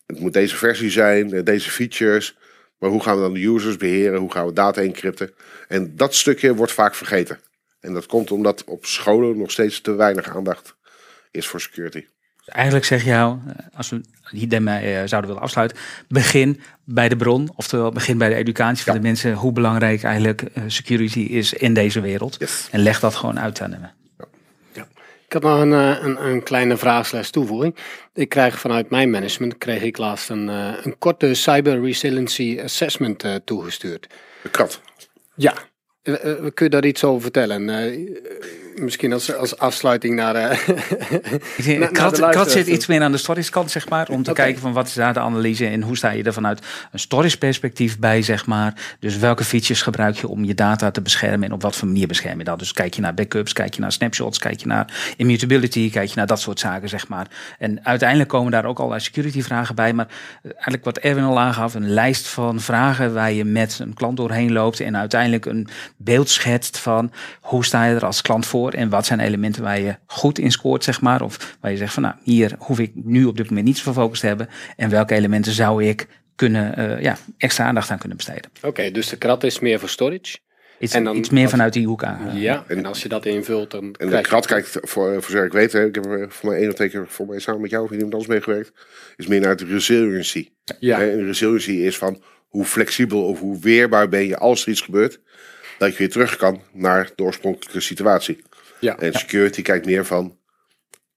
het 0.06 0.20
moet 0.20 0.32
deze 0.32 0.56
versie 0.56 0.90
zijn, 0.90 1.44
deze 1.44 1.70
features. 1.70 2.36
Maar 2.78 2.90
hoe 2.90 3.02
gaan 3.02 3.14
we 3.16 3.20
dan 3.22 3.32
de 3.34 3.46
users 3.46 3.76
beheren? 3.76 4.20
Hoe 4.20 4.32
gaan 4.32 4.46
we 4.46 4.52
data 4.52 4.80
encrypten? 4.82 5.30
En 5.68 5.96
dat 5.96 6.14
stukje 6.14 6.54
wordt 6.54 6.72
vaak 6.72 6.94
vergeten. 6.94 7.38
En 7.80 7.92
dat 7.92 8.06
komt 8.06 8.30
omdat 8.30 8.64
op 8.64 8.86
scholen 8.86 9.38
nog 9.38 9.50
steeds 9.50 9.80
te 9.80 9.92
weinig 9.94 10.36
aandacht 10.36 10.76
is 11.30 11.46
voor 11.46 11.60
security. 11.60 12.04
Eigenlijk 12.44 12.84
zeg 12.86 13.02
je 13.02 13.08
jou, 13.10 13.38
eh, 13.46 13.66
als 13.76 13.88
we 13.90 14.00
hier 14.30 14.48
daarmee 14.48 14.94
eh, 14.94 15.02
zouden 15.06 15.30
willen 15.30 15.44
afsluiten, 15.44 15.78
begin 16.08 16.60
bij 16.84 17.08
de 17.08 17.16
bron, 17.16 17.50
oftewel 17.56 17.90
begin 17.92 18.18
bij 18.18 18.28
de 18.28 18.34
educatie 18.34 18.84
van 18.84 18.94
Ja. 18.94 19.00
de 19.00 19.06
mensen, 19.06 19.32
hoe 19.34 19.52
belangrijk 19.52 20.02
eigenlijk 20.02 20.42
eh, 20.42 20.62
security 20.66 21.20
is 21.20 21.52
in 21.52 21.74
deze 21.74 22.00
wereld. 22.00 22.36
Yes. 22.38 22.68
En 22.70 22.80
leg 22.80 23.00
dat 23.00 23.14
gewoon 23.14 23.40
uit 23.40 23.60
aan 23.60 23.72
hem. 23.72 23.90
Ik 25.28 25.34
had 25.34 25.42
nog 25.42 25.60
een, 25.60 25.72
eh, 25.72 26.02
een, 26.02 26.24
een 26.24 26.42
kleine 26.42 26.76
vraag 26.76 27.06
slash 27.06 27.28
toevoeging. 27.28 27.76
Ik 28.14 28.28
krijg 28.28 28.58
vanuit 28.58 28.90
mijn 28.90 29.10
management 29.10 29.58
kreeg 29.58 29.82
ik 29.82 29.96
laatst 29.96 30.30
een, 30.30 30.48
eh, 30.48 30.72
een 30.82 30.98
korte 30.98 31.34
cyber 31.34 31.82
resiliency 31.82 32.60
assessment 32.62 33.24
eh, 33.24 33.34
toegestuurd. 33.44 34.06
De 34.42 34.48
krat. 34.48 34.80
Ja. 35.34 35.54
Kun 36.54 36.64
je 36.64 36.68
daar 36.68 36.84
iets 36.84 37.04
over 37.04 37.22
vertellen? 37.22 37.64
Misschien 38.80 39.12
als, 39.12 39.34
als 39.34 39.58
afsluiting 39.58 40.14
naar... 40.14 40.34
eh, 40.34 40.68
de 41.56 41.88
Krat, 41.92 42.50
zit 42.50 42.66
iets 42.66 42.86
meer 42.86 43.02
aan 43.02 43.12
de 43.12 43.18
stories 43.18 43.50
kant, 43.50 43.70
zeg 43.70 43.88
maar. 43.88 44.08
Om 44.08 44.22
te 44.22 44.32
kijken 44.32 44.60
van 44.60 44.72
wat 44.72 44.86
is 44.86 44.94
daar 44.94 45.12
de 45.12 45.20
analyse 45.20 45.66
en 45.66 45.82
hoe 45.82 45.96
sta 45.96 46.10
je 46.10 46.22
er 46.22 46.32
vanuit 46.32 46.62
een 46.92 46.98
stories 46.98 47.38
perspectief 47.38 47.98
bij, 47.98 48.22
zeg 48.22 48.46
maar. 48.46 48.96
Dus 49.00 49.16
welke 49.16 49.44
features 49.44 49.82
gebruik 49.82 50.16
je 50.16 50.28
om 50.28 50.44
je 50.44 50.54
data 50.54 50.90
te 50.90 51.02
beschermen 51.02 51.48
en 51.48 51.52
op 51.52 51.62
wat 51.62 51.76
voor 51.76 51.88
manier 51.88 52.06
bescherm 52.06 52.38
je 52.38 52.44
dat. 52.44 52.58
Dus 52.58 52.72
kijk 52.72 52.94
je 52.94 53.00
naar 53.00 53.14
backups, 53.14 53.52
kijk 53.52 53.74
je 53.74 53.80
naar 53.80 53.92
snapshots, 53.92 54.38
kijk 54.38 54.60
je 54.60 54.66
naar 54.66 55.14
immutability, 55.16 55.90
kijk 55.90 56.08
je 56.08 56.16
naar 56.16 56.26
dat 56.26 56.40
soort 56.40 56.60
zaken, 56.60 56.88
zeg 56.88 57.08
maar. 57.08 57.26
En 57.58 57.84
uiteindelijk 57.84 58.28
komen 58.28 58.52
daar 58.52 58.64
ook 58.64 58.78
allerlei 58.78 59.02
security 59.02 59.42
vragen 59.42 59.74
bij. 59.74 59.92
Maar 59.92 60.06
eh, 60.06 60.50
eigenlijk 60.52 60.84
wat 60.84 60.98
Erwin 60.98 61.24
al 61.24 61.40
aangaf, 61.40 61.74
een 61.74 61.90
lijst 61.90 62.28
van 62.28 62.60
vragen 62.60 63.14
waar 63.14 63.32
je 63.32 63.44
met 63.44 63.78
een 63.78 63.94
klant 63.94 64.16
doorheen 64.16 64.52
loopt 64.52 64.80
en 64.80 64.96
uiteindelijk 64.96 65.46
een 65.46 65.68
beeld 65.96 66.28
schetst 66.28 66.78
van 66.78 67.12
hoe 67.40 67.64
sta 67.64 67.84
je 67.84 67.94
er 67.94 68.06
als 68.06 68.22
klant 68.22 68.46
voor 68.46 68.67
en 68.74 68.88
wat 68.88 69.06
zijn 69.06 69.20
elementen 69.20 69.62
waar 69.62 69.80
je 69.80 69.96
goed 70.06 70.38
in 70.38 70.50
scoort, 70.52 70.84
zeg 70.84 71.00
maar. 71.00 71.22
Of 71.22 71.56
waar 71.60 71.70
je 71.70 71.76
zegt 71.76 71.92
van 71.94 72.02
nou, 72.02 72.14
hier 72.22 72.54
hoef 72.58 72.78
ik 72.78 72.90
nu 72.94 73.24
op 73.24 73.36
dit 73.36 73.48
moment 73.48 73.66
niet 73.66 73.76
zoveel 73.78 74.02
focus 74.02 74.20
te 74.20 74.26
hebben. 74.26 74.48
En 74.76 74.90
welke 74.90 75.14
elementen 75.14 75.52
zou 75.52 75.84
ik 75.84 76.06
kunnen, 76.36 76.76
eh, 76.76 77.02
ja, 77.02 77.16
extra 77.38 77.64
aandacht 77.64 77.90
aan 77.90 77.98
kunnen 77.98 78.16
besteden. 78.16 78.50
Oké, 78.62 78.90
dus 78.90 79.08
de 79.08 79.16
krat 79.16 79.44
is 79.44 79.58
meer 79.58 79.78
voor 79.78 79.88
storage. 79.88 80.38
Iets, 80.80 80.94
En 80.94 81.04
dan- 81.04 81.16
iets 81.16 81.30
meer 81.30 81.48
vanuit 81.48 81.72
die 81.72 81.86
hoek 81.86 82.04
aan. 82.04 82.38
Ja, 82.38 82.64
en 82.68 82.86
als 82.86 83.02
je 83.02 83.08
dat 83.08 83.26
invult, 83.26 83.70
dan 83.70 83.84
En 83.84 83.92
krijg 84.08 84.22
de 84.22 84.28
krat 84.28 84.46
kijkt, 84.46 84.68
voor, 84.70 85.12
voor 85.12 85.20
zover 85.30 85.44
ik 85.44 85.52
weet, 85.52 85.72
hè, 85.72 85.86
ik 85.86 85.94
heb 85.94 86.04
er 86.04 86.26
voor 86.30 86.50
mij 86.50 86.58
één 86.58 86.68
of 86.68 86.74
twee 86.74 86.88
keer 86.88 87.04
voor 87.08 87.26
mij 87.26 87.38
samen 87.38 87.60
met 87.60 87.70
jou 87.70 87.84
of 87.84 87.90
iemand 87.90 88.12
anders 88.12 88.30
meegewerkt, 88.30 88.72
is 89.16 89.26
meer 89.26 89.40
naar 89.40 89.56
de 89.56 89.64
resiliency. 89.64 90.48
Ja. 90.78 90.98
Hè, 90.98 91.10
En 91.10 91.16
de 91.18 91.24
resiliency 91.24 91.70
is 91.70 91.98
van 91.98 92.22
hoe 92.48 92.64
flexibel 92.64 93.24
of 93.24 93.40
hoe 93.40 93.58
weerbaar 93.60 94.08
ben 94.08 94.26
je 94.26 94.36
als 94.38 94.62
er 94.62 94.68
iets 94.68 94.80
gebeurt, 94.80 95.20
dat 95.78 95.92
je 95.92 95.98
weer 95.98 96.10
terug 96.10 96.36
kan 96.36 96.62
naar 96.72 97.10
de 97.14 97.22
oorspronkelijke 97.22 97.80
situatie. 97.80 98.42
Ja. 98.80 98.98
En 98.98 99.12
security 99.12 99.62
kijkt 99.62 99.86
meer 99.86 100.04
van 100.04 100.38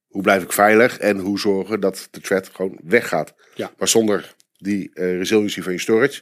hoe 0.08 0.22
blijf 0.22 0.44
ik 0.44 0.54
veilig 0.54 0.98
en 0.98 1.18
hoe 1.18 1.40
zorgen 1.40 1.80
dat 1.80 2.08
de 2.12 2.22
threat 2.22 2.50
gewoon 2.54 2.80
weggaat. 2.84 3.34
Ja. 3.56 3.72
Maar 3.78 3.88
zonder 3.88 4.36
die 4.58 4.92
eh, 4.94 5.18
resiliency 5.18 5.62
van 5.62 5.72
je 5.72 5.80
storage 5.80 6.22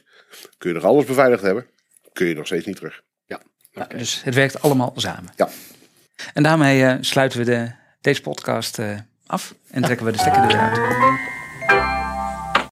kun 0.58 0.68
je 0.68 0.74
nog 0.74 0.84
alles 0.84 1.04
beveiligd 1.04 1.42
hebben, 1.42 1.66
kun 2.12 2.26
je 2.26 2.34
nog 2.34 2.46
steeds 2.46 2.66
niet 2.66 2.76
terug. 2.76 3.02
Ja, 3.72 3.84
dus 3.84 4.22
het 4.22 4.34
werkt 4.34 4.62
allemaal 4.62 4.92
samen. 4.96 5.32
Ja. 5.36 5.48
En 6.34 6.42
daarmee 6.42 6.84
eh, 6.84 6.96
sluiten 7.00 7.38
we 7.38 7.44
de, 7.44 7.70
deze 8.00 8.20
podcast 8.20 8.78
eh, 8.78 8.98
af 9.26 9.54
en 9.70 9.82
trekken 9.82 10.06
we 10.06 10.12
de 10.12 10.18
stekker 10.18 10.42
eruit. 10.42 11.29